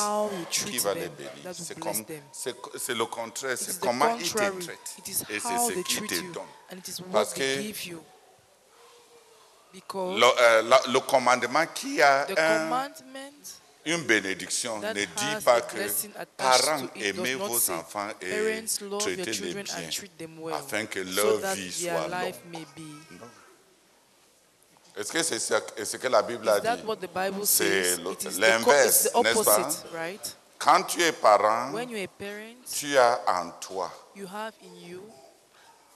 [0.51, 1.33] qui va les bénir.
[1.55, 4.97] C'est comme le contraire, c'est comment ils te traitent
[5.31, 6.43] et c'est ce qu'ils te donnent.
[6.71, 8.03] and it is what Parce que give you.
[9.73, 13.32] Because Le, euh, la- le commandement qui a the un- commandment
[13.85, 15.77] une bénédiction ne dit pas que
[16.37, 18.65] parents aimez vos enfants et
[18.99, 19.65] traitez-les bien
[20.53, 22.53] afin que leur vie soit life longue.
[22.53, 23.21] may be.
[24.95, 26.83] Est-ce que c'est ce, que la Bible a dit?
[26.85, 27.97] what the Bible C'est
[28.39, 29.69] l'inverse, n'est-ce pas?
[30.59, 31.73] Quand tu es parent,
[32.71, 35.03] tu as en toi you have in you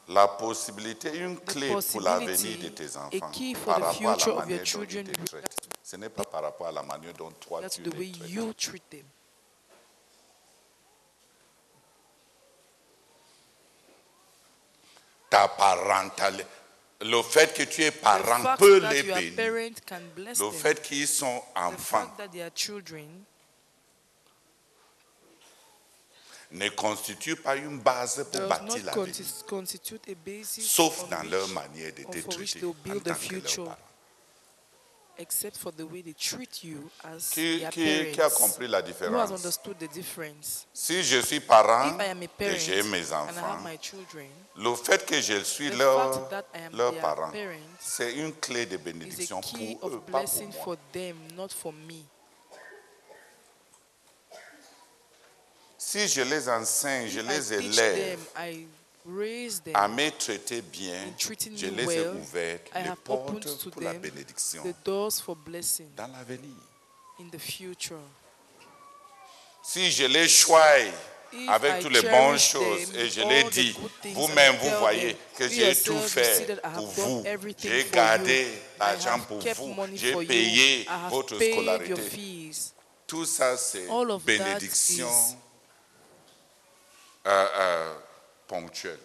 [0.08, 3.30] la possibilité, une clé pour l'avenir de tes enfants
[3.64, 5.06] par the rapport à la manière dont children.
[5.06, 5.56] te traitent.
[5.82, 9.04] Ce n'est pas par rapport à la manière dont toi tu les traites.
[15.28, 16.46] ta parentalité,
[17.00, 19.32] le fait que tu es parent peut les bénir.
[19.36, 23.24] Le fait qu'ils sont enfants fact that they are children
[26.56, 32.04] ne constitue pas une base pour does bâtir la vie, sauf dans leur manière traiter
[32.04, 32.24] they'll
[32.96, 33.76] en tant que leurs
[35.18, 38.80] except for the way they treat you as Qui, their qui- qui a compris la
[38.80, 39.30] Who has différence?
[39.30, 40.66] understood the difference?
[40.74, 41.98] Si je suis parent
[42.40, 46.28] et j'ai mes and I enfants, have my children, le fait que je suis leur,
[46.72, 47.32] leur parent,
[47.80, 50.64] c'est une clé de is bénédiction pour eux, pas pour blessing moi.
[50.64, 52.04] for them, not for me.
[55.88, 58.66] Si je les enseigne, je If les I teach élève them, I
[59.06, 62.88] raise them, à me traiter bien, in treating je les ai well, ouvertes I les
[62.88, 66.56] have opened portes to pour la them bénédiction the doors for blessing dans l'avenir.
[67.20, 68.00] in the future.
[69.62, 70.92] Si je les choisis
[71.32, 73.90] If avec I toutes les bonnes cherish choses them et je les the dis, good
[74.02, 76.46] things vous-même I vous tell voyez them, que you j'ai tout yourself, you see fait
[76.46, 77.26] that I have pour done vous.
[77.26, 78.48] everything J'ai for gardé you.
[78.80, 79.66] l'argent pour kept vous.
[79.74, 80.28] money J'ai for you.
[80.28, 82.10] payé I have votre paid your scolarité.
[82.10, 82.72] fees.
[83.06, 85.36] Tout ça, c'est All of that bénédiction is-
[87.30, 87.94] euh,
[88.46, 88.98] ponctuelle.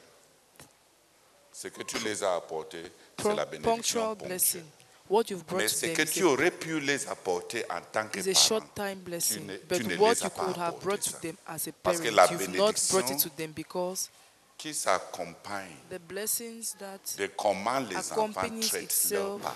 [1.51, 2.83] Ce que tu les as apportés,
[3.21, 4.27] c'est la bénédiction punctual ponctuelle.
[4.29, 4.63] blessing.
[5.09, 8.21] What you've brought Mais to ce que tu aurais pu les apporter en tant que
[8.21, 9.45] parent, short time blessing.
[9.45, 11.67] ne- But tu ne what les as you pas could have brought to them as
[11.67, 14.09] a Parce que parent, la you've not brought it to them because
[14.57, 19.55] qui s'accompagne the blessings that de comment les enfants traitent leurs parents,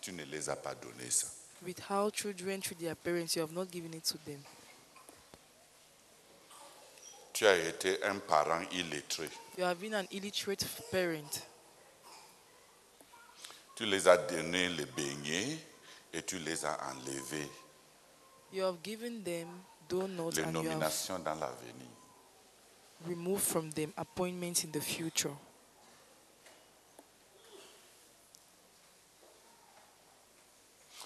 [0.00, 1.26] tu ne les as pas donné ça.
[1.66, 4.40] with how children treat their parents, you have not given it to them.
[7.32, 9.28] Tu as été un parent illettré.
[9.56, 11.40] You have been an illiterate parent.
[13.74, 15.58] Tu les as donné les beignets
[16.12, 17.48] et tu les as enlevés
[18.52, 19.48] You have given them
[19.88, 21.88] donuts les and you have nominations dans l'avenir.
[23.06, 25.34] removed from them appointments in the future.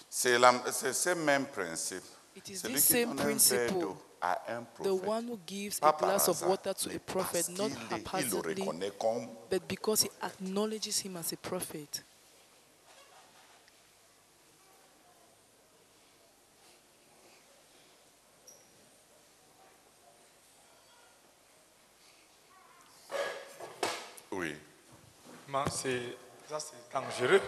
[0.09, 2.03] C'est ce même principe.
[2.35, 3.79] It is Celui qui same donne un verre principle.
[3.79, 3.97] d'eau
[4.83, 7.81] The one who gives pas a glass of water to a prophet, not qu'il est-
[7.81, 8.65] il le haphazardly,
[9.49, 12.03] but because he acknowledges him as a prophet.
[24.31, 24.55] oui.
[25.71, 26.01] C'est,
[26.49, 27.41] ça c'est dangereux.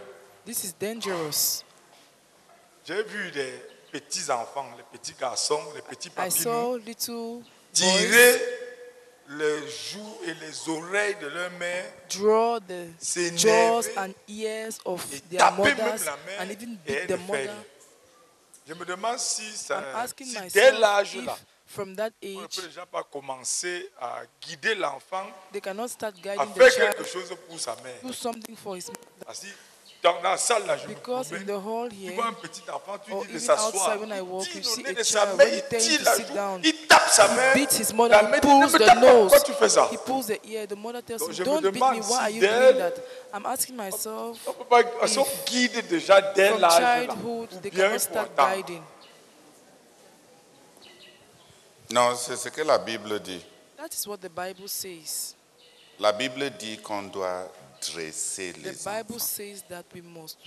[0.45, 1.63] This is dangerous.
[2.85, 3.53] J'ai vu des
[3.91, 6.79] petits enfants, les petits garçons, les petits papillons
[7.73, 8.41] tirer
[9.29, 15.19] les joues et les oreilles de leur mère draw the jaws and ears of et
[15.29, 16.07] their mothers
[16.39, 17.53] and even et beat the mother.
[18.67, 19.83] Je me demande si, ça,
[20.17, 23.91] si dès myself l'âge if là, from that on ne age peut déjà pas commencer
[23.99, 28.01] à guider l'enfant they cannot start à faire quelque chose pour sa mère.
[28.01, 29.33] do something for his mother.
[30.01, 32.27] Parce que dans la salle là, je me Because in the hall tu here, vois
[32.27, 33.67] un petit enfant, tu or dis de s'asseoir.
[33.67, 36.61] outside when I walk, Il you dit nez de sa mère, il la joue, down,
[36.87, 37.53] tape sa mère.
[37.53, 39.89] beats his La mother, mère he dit, ne me tape pas, pourquoi tu fais ça?
[39.91, 40.67] He pulls the ear.
[40.67, 41.79] The mother tells Donc, him, je me Don't beat me.
[41.79, 42.93] demande Why are you doing that?
[43.33, 45.27] I'm asking myself, On peut pas, elles sont
[45.89, 46.99] déjà dès from l'âge là.
[47.01, 47.89] childhood, Ou they bien.
[51.91, 53.43] Non, c'est ce que la Bible dit.
[53.77, 55.35] That is what the Bible says.
[55.99, 57.49] La Bible dit qu'on doit
[57.81, 59.19] dresser The les Bible enfants.
[59.19, 60.37] says that we must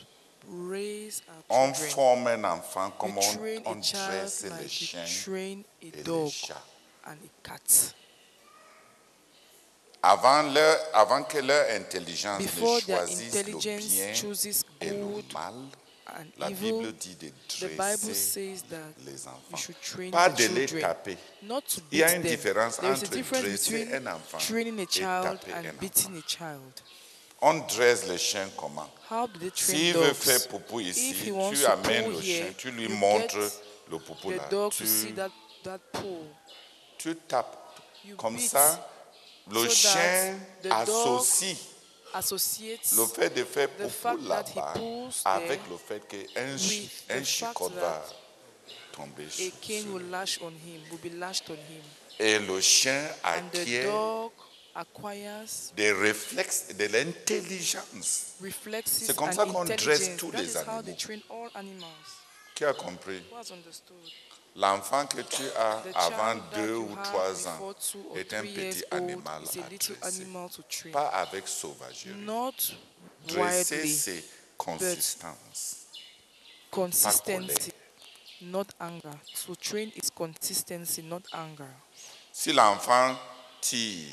[0.49, 1.91] raise On our children.
[1.95, 5.63] forme un enfant comme We on, train on a child dresse les like chiens train
[5.63, 6.63] a et les dog chats.
[7.07, 7.95] and a cat.
[10.05, 13.79] Avant, leur, avant que leur intelligence Before ne choisisse le bien
[14.81, 15.55] et le mal,
[16.39, 19.57] la Bible dit de the Bible dresser says that les we enfants.
[19.57, 21.17] should train Pas de les taper.
[21.43, 25.67] not to Il y a une différence entre dresser un enfant et child taper un
[25.67, 26.73] enfant.
[27.45, 28.89] On dresse le chien comment?
[29.57, 31.15] S'il veut faire poupou ici,
[31.53, 33.37] tu amènes le chien, tu lui montres
[33.91, 34.49] le poupou là.
[34.71, 34.85] Tu,
[36.99, 37.59] tu tapes.
[38.17, 38.89] Comme ça,
[39.51, 40.39] le chien
[40.71, 41.57] associe
[42.15, 44.75] associates le fait de faire poupou là-bas
[45.25, 47.23] avec le fait qu'un un
[47.71, 48.05] va
[48.93, 50.01] tomber sur him.
[52.21, 54.31] Et le chien acquiert
[54.75, 55.45] acquires
[55.77, 58.35] des réflexes, de l'intelligence.
[58.41, 60.97] reflexes C'est comme ça qu'on dresse tous les they animaux.
[60.97, 61.89] train all animals.
[62.55, 63.23] Qui a compris?
[64.55, 67.75] L'enfant que tu as avant deux ou trois ans
[68.15, 70.27] est un petit animal à dresser.
[70.93, 72.15] Pas avec sauvagerie.
[72.17, 72.53] Not
[73.27, 74.25] Dresser, c'est
[74.59, 75.87] consistance.
[76.71, 77.73] consistency,
[78.41, 79.17] not anger.
[79.47, 81.71] To train is consistency, not anger.
[82.33, 83.17] Si l'enfant
[83.61, 84.09] tire,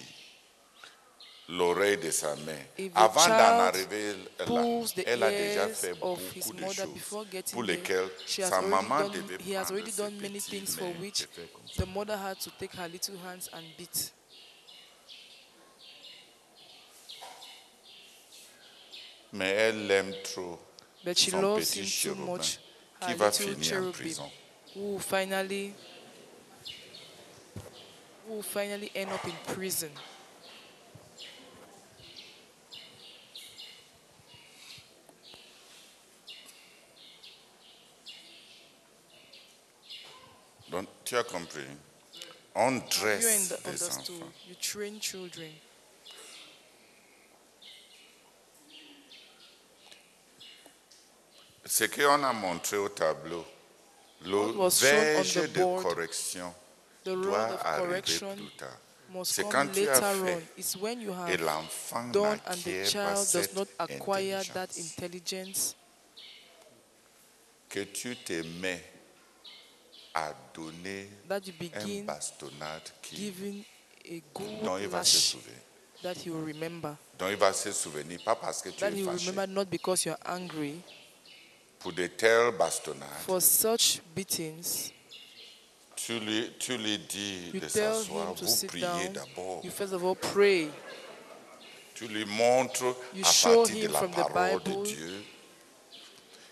[1.50, 2.64] l'oreille de sa mère.
[2.78, 5.98] If the Avant d'en child arriver là, pulls the elle a déjà ears fait of
[6.00, 9.00] beaucoup his de mother choses before getting pour there, lesquelles she has sa already maman
[9.02, 11.48] done, devait he has prendre already ses done many things for mains which et faire
[11.54, 11.84] comme ça.
[11.84, 14.12] the mother had to take her little hands and beat.
[19.32, 20.60] Mais elle l'aime trop.
[21.04, 22.60] But she son loves petit him too chérubin much.
[23.00, 24.32] qui Her va little finir en cherubim, prison.
[24.76, 25.74] who finally,
[28.28, 29.90] who will finally end up in prison.
[41.10, 41.66] Tu as compris.
[42.54, 44.16] On You dresse des understood.
[44.22, 44.32] enfants.
[44.48, 45.52] You train children.
[51.66, 53.46] Ce qu'on a montré au tableau,
[54.22, 56.54] le verge de board, correction
[57.06, 58.78] doit of arriver correction plus tard.
[59.24, 61.02] C'est quand tu as fait on.
[61.02, 64.78] You et l'enfant done and the n'acquiert pas child does cette not acquire that intelligence
[64.78, 65.76] intelligence
[67.68, 68.99] que tu te mets
[70.28, 73.64] à donner that you un begin bastonnade qui, giving
[74.06, 74.22] a
[74.64, 75.58] dont il good va se souvenir.
[76.04, 76.96] that he will remember.
[77.18, 79.30] Dont il va se souvenir, pas parce que tu That es he will fâché.
[79.30, 80.82] remember not because you're angry.
[81.80, 84.92] Pour de telles bastonnades, For such beatings,
[85.96, 89.14] tu lui, tu lui dis you de tell s'asseoir, him to vous sit priez down.
[89.14, 89.64] d'abord.
[89.64, 90.70] You first of all pray.
[91.96, 94.84] Tu lui montres You à show partir de him la from the parole de Bible
[94.84, 95.24] Dieu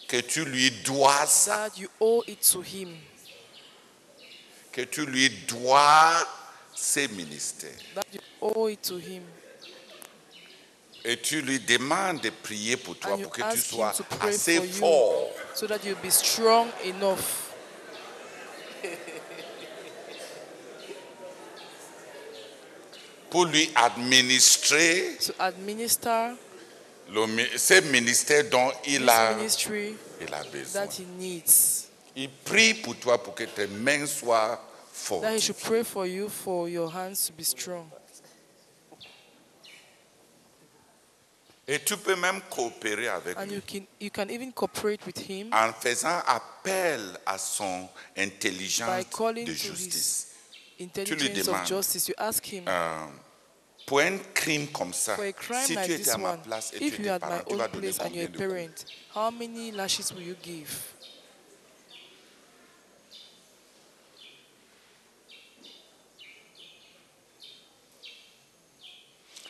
[0.08, 2.96] que tu lui dois ça, That you owe it to him.
[4.78, 6.14] Que tu lui dois
[6.76, 7.72] ses ministères.
[7.96, 9.24] That you owe it to him.
[11.04, 15.32] Et tu lui demandes de prier pour toi And pour que tu sois assez fort
[15.56, 17.52] So that you'll be strong enough
[23.32, 26.36] pour lui administrer to administer
[27.10, 29.34] le mi- ces ministères dont a, il a
[30.52, 30.86] besoin.
[30.86, 31.88] that he needs.
[32.16, 34.67] Il prie pour toi pour que tes mains soient
[35.22, 37.90] That he should pray for you for your hands to be strong.
[41.70, 45.18] Et tu peux même coopérer avec And lui you can you can even cooperate with
[45.30, 50.28] him en faisant appel à son by calling de to justice.
[50.78, 51.62] his intelligence demandes.
[51.64, 52.08] of justice.
[52.08, 53.08] You ask him Euh,
[53.86, 56.32] pour un crime comme ça, for a crime si like tu étais this à ma
[56.34, 58.00] one, place et if tu you étais had my parent, tu vas own donner place
[58.00, 60.70] and you're combien a de coups parent, how many lashes will you give?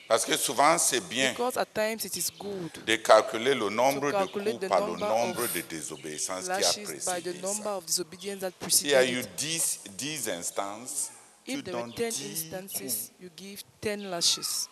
[0.08, 4.08] Parce que souvent, c'est bien Because at times it is good de calculer le nombre
[4.08, 6.84] de calculate coups the par le number nombre of de désobéissances qui a lashes by
[6.84, 7.78] the précédé number ça.
[7.78, 9.30] of disobedience that S'il y a preceded eu it.
[9.36, 11.12] 10, 10 instances,
[11.46, 12.64] tu If there were donnes 10 10 coups.
[12.64, 14.70] instances, you give 10 lashes.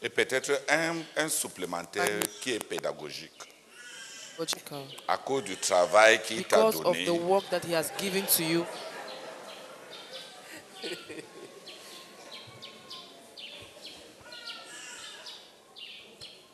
[0.00, 3.32] Et peut-être un, un supplémentaire qui est pédagogique.
[4.38, 4.84] Logical.
[5.06, 8.24] À cause du travail qu'il t'a Because of donné, the work that he has given
[8.24, 8.64] to you.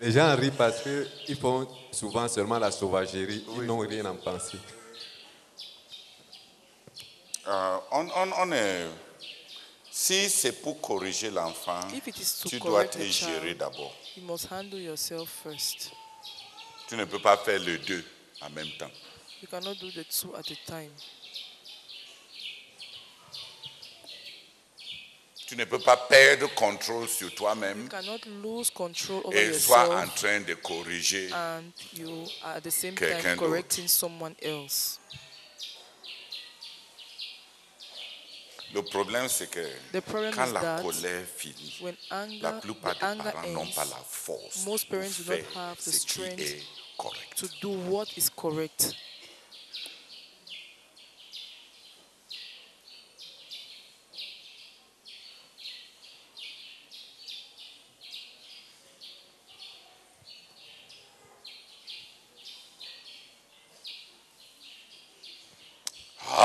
[0.01, 4.17] Les gens rient parce qu'ils font souvent seulement la sauvagerie, ils n'ont rien à en
[4.17, 4.59] penser.
[7.49, 8.87] euh, on, on- on est-
[9.91, 11.81] si c'est pour corriger l'enfant,
[12.49, 13.95] tu dois te gérer d'abord.
[14.17, 15.93] you must handle yourself first.
[16.89, 18.05] Tu ne peux pas faire les deux
[18.43, 18.91] en même temps.
[19.41, 20.91] You cannot do the two at a time.
[25.47, 29.89] Tu ne peux pas perdre contrôle sur You toi-même cannot lose control over et sois
[30.03, 31.31] en train de corriger.
[31.33, 33.47] and you are at the same Quelqu'un time d'autre.
[33.49, 34.99] correcting someone else.
[38.75, 39.61] Le problème, c'est que
[39.93, 41.95] The problem quand la colère finit, when
[42.43, 45.77] la plupart des parents n'ont pas la force most pour parents do faire not have
[45.79, 46.63] the ce qui est
[46.99, 47.45] correct.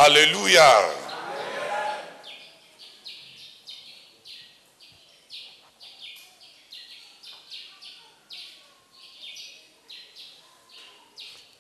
[0.03, 0.89] Alléluia.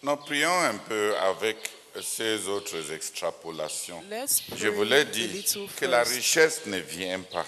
[0.01, 1.57] Nous prions un peu avec
[2.01, 4.01] ces autres extrapolations.
[4.55, 5.29] Je voulais dire
[5.75, 7.45] que la richesse ne vient pas.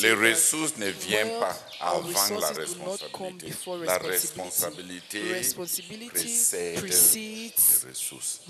[0.00, 3.54] Les ressources ne viennent pas avant la responsabilité.
[3.84, 5.32] La responsibility.
[5.32, 7.52] responsabilité précède
[7.84, 8.40] les ressources.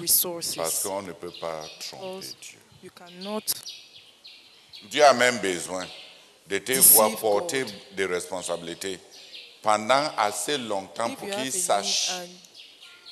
[0.56, 2.58] Parce qu'on ne peut pas tromper Dieu.
[4.90, 5.86] Dieu a même besoin
[6.46, 7.64] de te voir porter
[7.96, 8.98] des responsabilités
[9.62, 12.10] pendant assez longtemps pour qu'il sache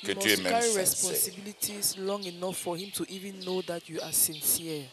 [0.03, 0.75] que tu es même sincère.
[0.75, 4.85] responsibilities long enough for him to even know that you are sincere.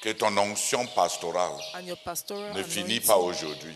[0.00, 3.74] Que ton onction pastorale And your pastoral ne finit pas aujourd'hui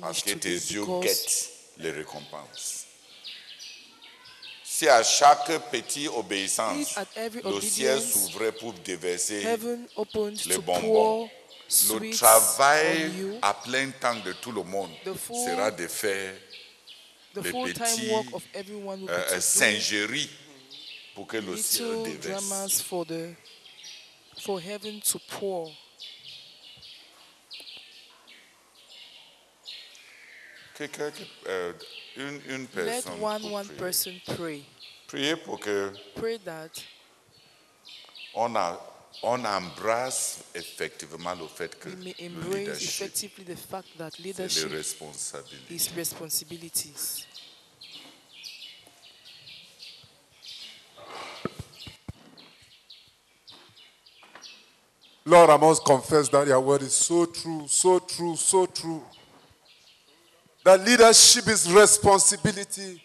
[0.00, 2.86] parce que tes yeux guettent les récompenses.
[4.64, 6.94] Si à chaque petite obéissance,
[7.44, 9.42] le ciel s'ouvrait pour déverser
[10.46, 11.30] les bonbons,
[11.88, 16.34] le travail à plein temps de tout le monde sera de faire
[17.36, 20.30] the les full-time work of everyone will euh, euh do singeries
[21.14, 22.80] pour que le ciel déverse.
[22.82, 23.34] for the
[24.40, 25.72] for heaven to pour.
[30.74, 31.72] Quelqu'un qui- euh,
[32.16, 33.78] une, une Let one one prier.
[33.78, 34.62] person pray.
[35.06, 36.70] Priez pour que Pray that
[38.34, 38.78] on, a,
[39.22, 44.10] on embrasse effectivement le fait que we may le embrace leadership, effectively the fact that
[44.10, 45.74] c'est les leadership responsabilités.
[45.74, 47.26] is responsibilities.
[55.24, 59.02] Lord, I must confess that your word is so true, so true, so true.
[60.64, 63.02] That leadership is responsibility.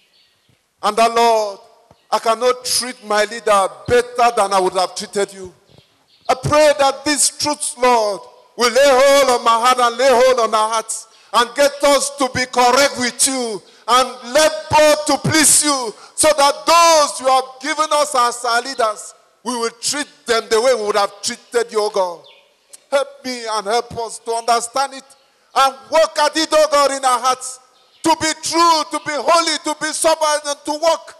[0.83, 1.59] And that, Lord,
[2.11, 5.51] I cannot treat my leader better than I would have treated you.
[6.31, 8.21] I pray that these truths, Lord,
[8.55, 12.15] will lay hold on my heart and lay hold on our hearts and get us
[12.15, 17.27] to be correct with you and let both to please you so that those you
[17.27, 19.13] have given us as our leaders,
[19.43, 22.21] we will treat them the way we would have treated you, O God.
[22.89, 25.03] Help me and help us to understand it
[25.55, 27.59] and work at it, oh God, in our hearts.
[28.03, 31.13] To be true, to be holy, to be sober, and to work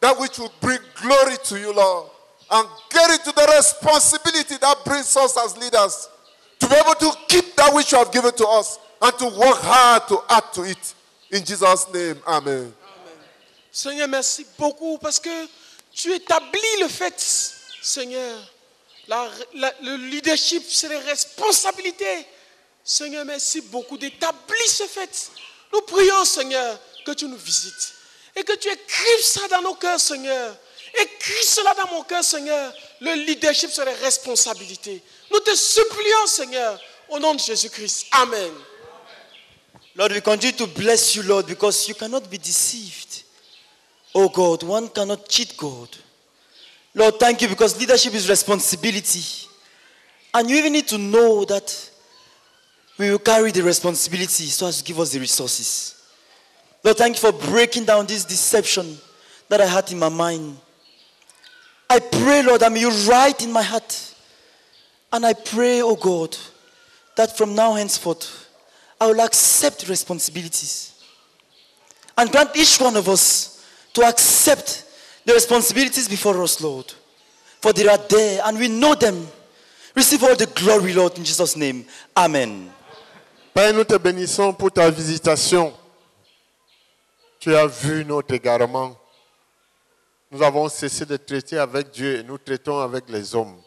[0.00, 2.10] that which will bring glory to you, Lord.
[2.50, 6.08] And get into the responsibility that brings us as leaders
[6.60, 9.58] to be able to keep that which you have given to us and to work
[9.60, 10.94] hard to add to it.
[11.30, 12.72] In Jesus' name, Amen.
[13.72, 15.48] Seigneur, merci beaucoup parce que
[15.92, 17.14] tu établis le fait,
[17.82, 18.38] Seigneur.
[19.08, 22.26] La- la- le leadership, c'est les responsabilités.
[22.84, 25.30] Seigneur, merci beaucoup d'établir ce fait.
[25.72, 27.92] Nous prions, Seigneur, que tu nous visites
[28.34, 30.56] et que tu écrives ça dans nos cœurs, Seigneur.
[31.00, 32.72] Écris cela dans mon cœur, Seigneur.
[33.00, 35.02] Le leadership, c'est les responsabilités.
[35.30, 38.06] Nous te supplions, Seigneur, au nom de Jésus-Christ.
[38.12, 38.52] Amen.
[39.94, 43.24] Lord, we continue to bless you, Lord, because you cannot be deceived.
[44.14, 45.88] Oh God, one cannot cheat God.
[46.94, 49.46] Lord, thank you because leadership is responsibility.
[50.32, 51.90] And you even need to know that
[52.98, 55.94] we will carry the responsibility so as to give us the resources.
[56.82, 58.98] Lord, thank you for breaking down this deception
[59.48, 60.56] that I had in my mind.
[61.88, 64.14] I pray, Lord, that may you write in my heart.
[65.12, 66.36] And I pray, oh God,
[67.16, 68.48] that from now henceforth,
[69.00, 70.92] I will accept responsibilities.
[72.18, 74.84] And grant each one of us to accept
[75.24, 76.92] the responsibilities before us, Lord.
[77.60, 79.26] For they are there and we know them.
[79.94, 81.86] Receive all the glory, Lord, in Jesus' name.
[82.16, 82.70] Amen.
[83.54, 85.72] Père, nous te bénissons pour ta visitation.
[87.40, 88.96] Tu as vu notre égarement.
[90.36, 93.58] Nous avons cessé de traiter avec Dieu et nous traitons avec les hommes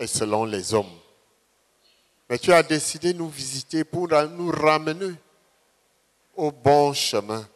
[0.00, 0.98] et selon les hommes.
[2.28, 5.14] Mais tu as décidé de nous visiter pour nous ramener
[6.34, 7.48] au bon chemin.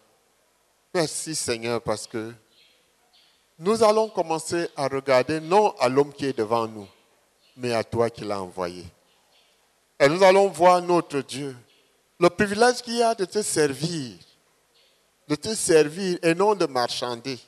[0.94, 2.32] Merci Seigneur parce que
[3.58, 6.86] nous allons commencer à regarder non à l'homme qui est devant nous,
[7.56, 8.84] mais à toi qui l'as envoyé.
[9.98, 11.56] Et nous allons voir notre Dieu.
[12.20, 14.14] Le privilège qu'il a de te servir.
[15.26, 17.40] De te servir et non de marchander.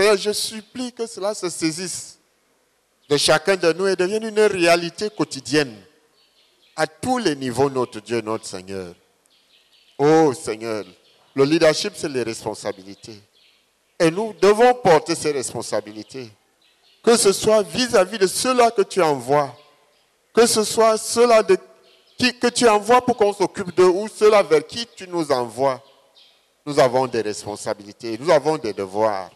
[0.00, 2.18] Seigneur, je supplie que cela se saisisse
[3.06, 5.76] de chacun de nous et devienne une réalité quotidienne.
[6.74, 8.94] À tous les niveaux, notre Dieu, notre Seigneur.
[9.98, 10.86] Oh Seigneur,
[11.34, 13.20] le leadership, c'est les responsabilités.
[13.98, 16.30] Et nous devons porter ces responsabilités.
[17.02, 19.54] Que ce soit vis-à-vis de ceux-là que tu envoies
[20.32, 24.86] que ce soit ceux-là que tu envoies pour qu'on s'occupe d'eux ou ceux-là vers qui
[24.96, 25.82] tu nous envoies,
[26.64, 29.30] nous avons des responsabilités, nous avons des devoirs.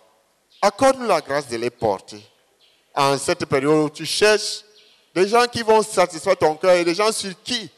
[0.64, 2.24] Accorde-nous la grâce de les porter.
[2.94, 4.64] En cette période où tu cherches
[5.14, 7.68] des gens qui vont satisfaire ton cœur et des gens sur qui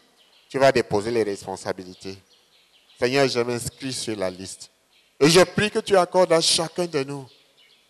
[0.49, 2.17] tu vas déposer les responsabilités.
[2.97, 4.71] Seigneur, je m'inscris sur la liste.
[5.19, 7.27] Et je prie que tu accordes à chacun de nous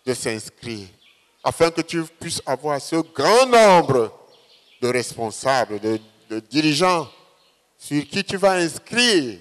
[0.07, 0.89] de s'inscrire,
[1.45, 4.11] afin que tu puisses avoir ce grand nombre
[4.81, 6.01] de responsables, de,
[6.49, 7.07] dirigeants
[7.77, 9.41] sur qui tu vas inscrire,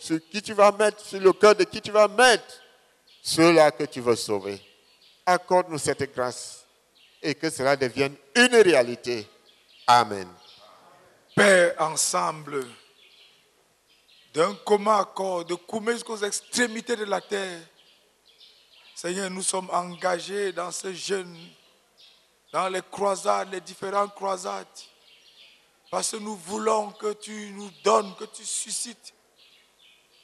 [0.00, 2.62] sur qui tu vas mettre, sur le cœur de qui tu vas mettre
[3.28, 4.58] ceux-là que tu veux sauver.
[5.26, 6.64] Accorde-nous cette grâce
[7.22, 9.28] et que cela devienne une réalité.
[9.86, 10.26] Amen.
[11.36, 12.66] Père, ensemble,
[14.32, 17.60] d'un commun accord, de coumer jusqu'aux extrémités de la terre.
[18.94, 21.36] Seigneur, nous sommes engagés dans ce jeûne,
[22.50, 24.66] dans les croisades, les différentes croisades,
[25.90, 29.12] parce que nous voulons que tu nous donnes, que tu suscites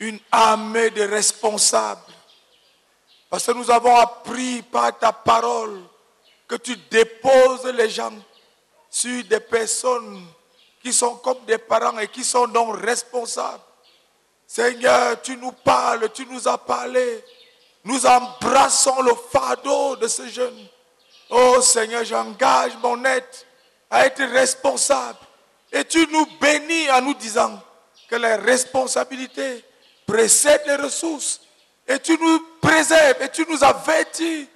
[0.01, 2.14] une armée de responsables.
[3.35, 5.83] Parce que nous avons appris par ta parole
[6.47, 8.13] que tu déposes les gens
[8.89, 10.25] sur des personnes
[10.81, 13.59] qui sont comme des parents et qui sont donc responsables.
[14.47, 17.25] Seigneur, tu nous parles, tu nous as parlé.
[17.83, 20.69] Nous embrassons le fardeau de ce jeune.
[21.29, 23.47] Oh Seigneur, j'engage mon être
[23.91, 25.19] à être responsable.
[25.73, 27.61] Et tu nous bénis en nous disant
[28.09, 29.65] que les responsabilités
[30.07, 31.41] précèdent les ressources.
[31.87, 34.49] Et tu nous préserves et tu nous avertis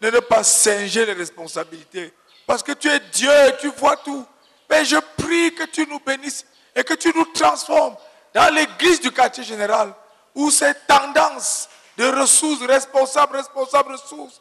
[0.00, 2.12] de ne pas singer les responsabilités.
[2.46, 4.24] Parce que tu es Dieu, tu vois tout.
[4.70, 7.96] Mais je prie que tu nous bénisses et que tu nous transformes
[8.34, 9.92] dans l'église du quartier général
[10.34, 14.40] où ces tendances de ressources, responsables, responsables, ressources,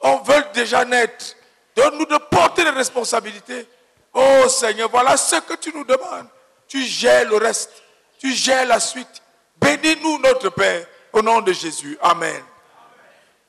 [0.00, 1.36] on veut déjà naître.
[1.76, 3.66] Donne-nous de porter les responsabilités.
[4.12, 6.26] Oh Seigneur, voilà ce que tu nous demandes.
[6.66, 7.70] Tu gères le reste.
[8.18, 9.22] Tu gères la suite.
[9.60, 10.86] Bénis-nous, notre Père,
[11.16, 11.96] au nom de Jésus.
[12.02, 12.42] Amen.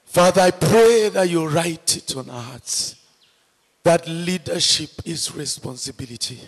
[0.05, 2.95] Father, I pray that you write it on our hearts
[3.83, 6.39] that leadership is responsibility.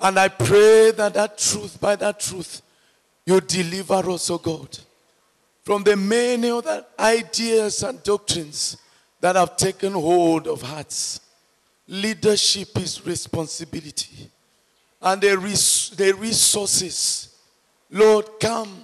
[0.00, 2.62] And I pray that that truth, by that truth,
[3.24, 4.76] you deliver us, O God,
[5.62, 8.76] from the many other ideas and doctrines
[9.20, 11.20] that have taken hold of hearts.
[11.86, 14.30] Leadership is responsibility.
[15.00, 17.34] And the, res- the resources,
[17.90, 18.83] Lord, come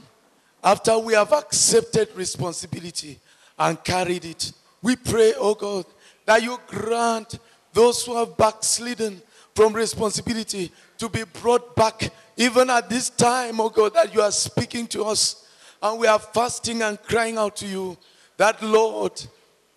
[0.63, 3.19] after we have accepted responsibility
[3.59, 4.53] and carried it.
[4.83, 5.87] We pray, oh God,
[6.27, 7.39] that you grant
[7.73, 9.23] those who have backslidden
[9.55, 14.31] from responsibility to be brought back, even at this time, oh God, that you are
[14.31, 15.47] speaking to us.
[15.83, 17.97] And we are fasting and crying out to you
[18.37, 19.13] that, Lord,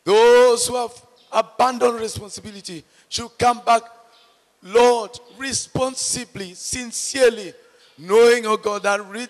[0.03, 0.91] those who have
[1.31, 3.83] abandoned responsibility should come back,
[4.61, 7.53] Lord, responsibly, sincerely,
[7.97, 9.27] knowing, oh God, that re-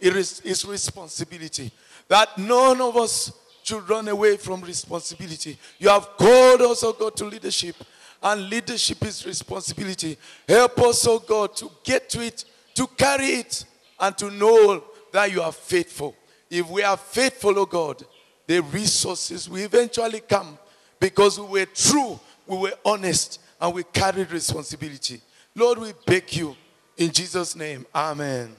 [0.00, 1.70] leadership is, is responsibility.
[2.08, 3.32] That none of us
[3.62, 5.58] should run away from responsibility.
[5.78, 7.76] You have called us, oh God, to leadership,
[8.22, 10.16] and leadership is responsibility.
[10.48, 12.44] Help us, oh God, to get to it,
[12.74, 13.64] to carry it,
[13.98, 16.14] and to know that you are faithful.
[16.48, 18.04] If we are faithful, oh God,
[18.46, 20.58] the resources will eventually come
[21.00, 25.20] because we were true, we were honest, and we carried responsibility.
[25.54, 26.54] Lord, we beg you
[26.96, 27.86] in Jesus' name.
[27.94, 28.54] Amen.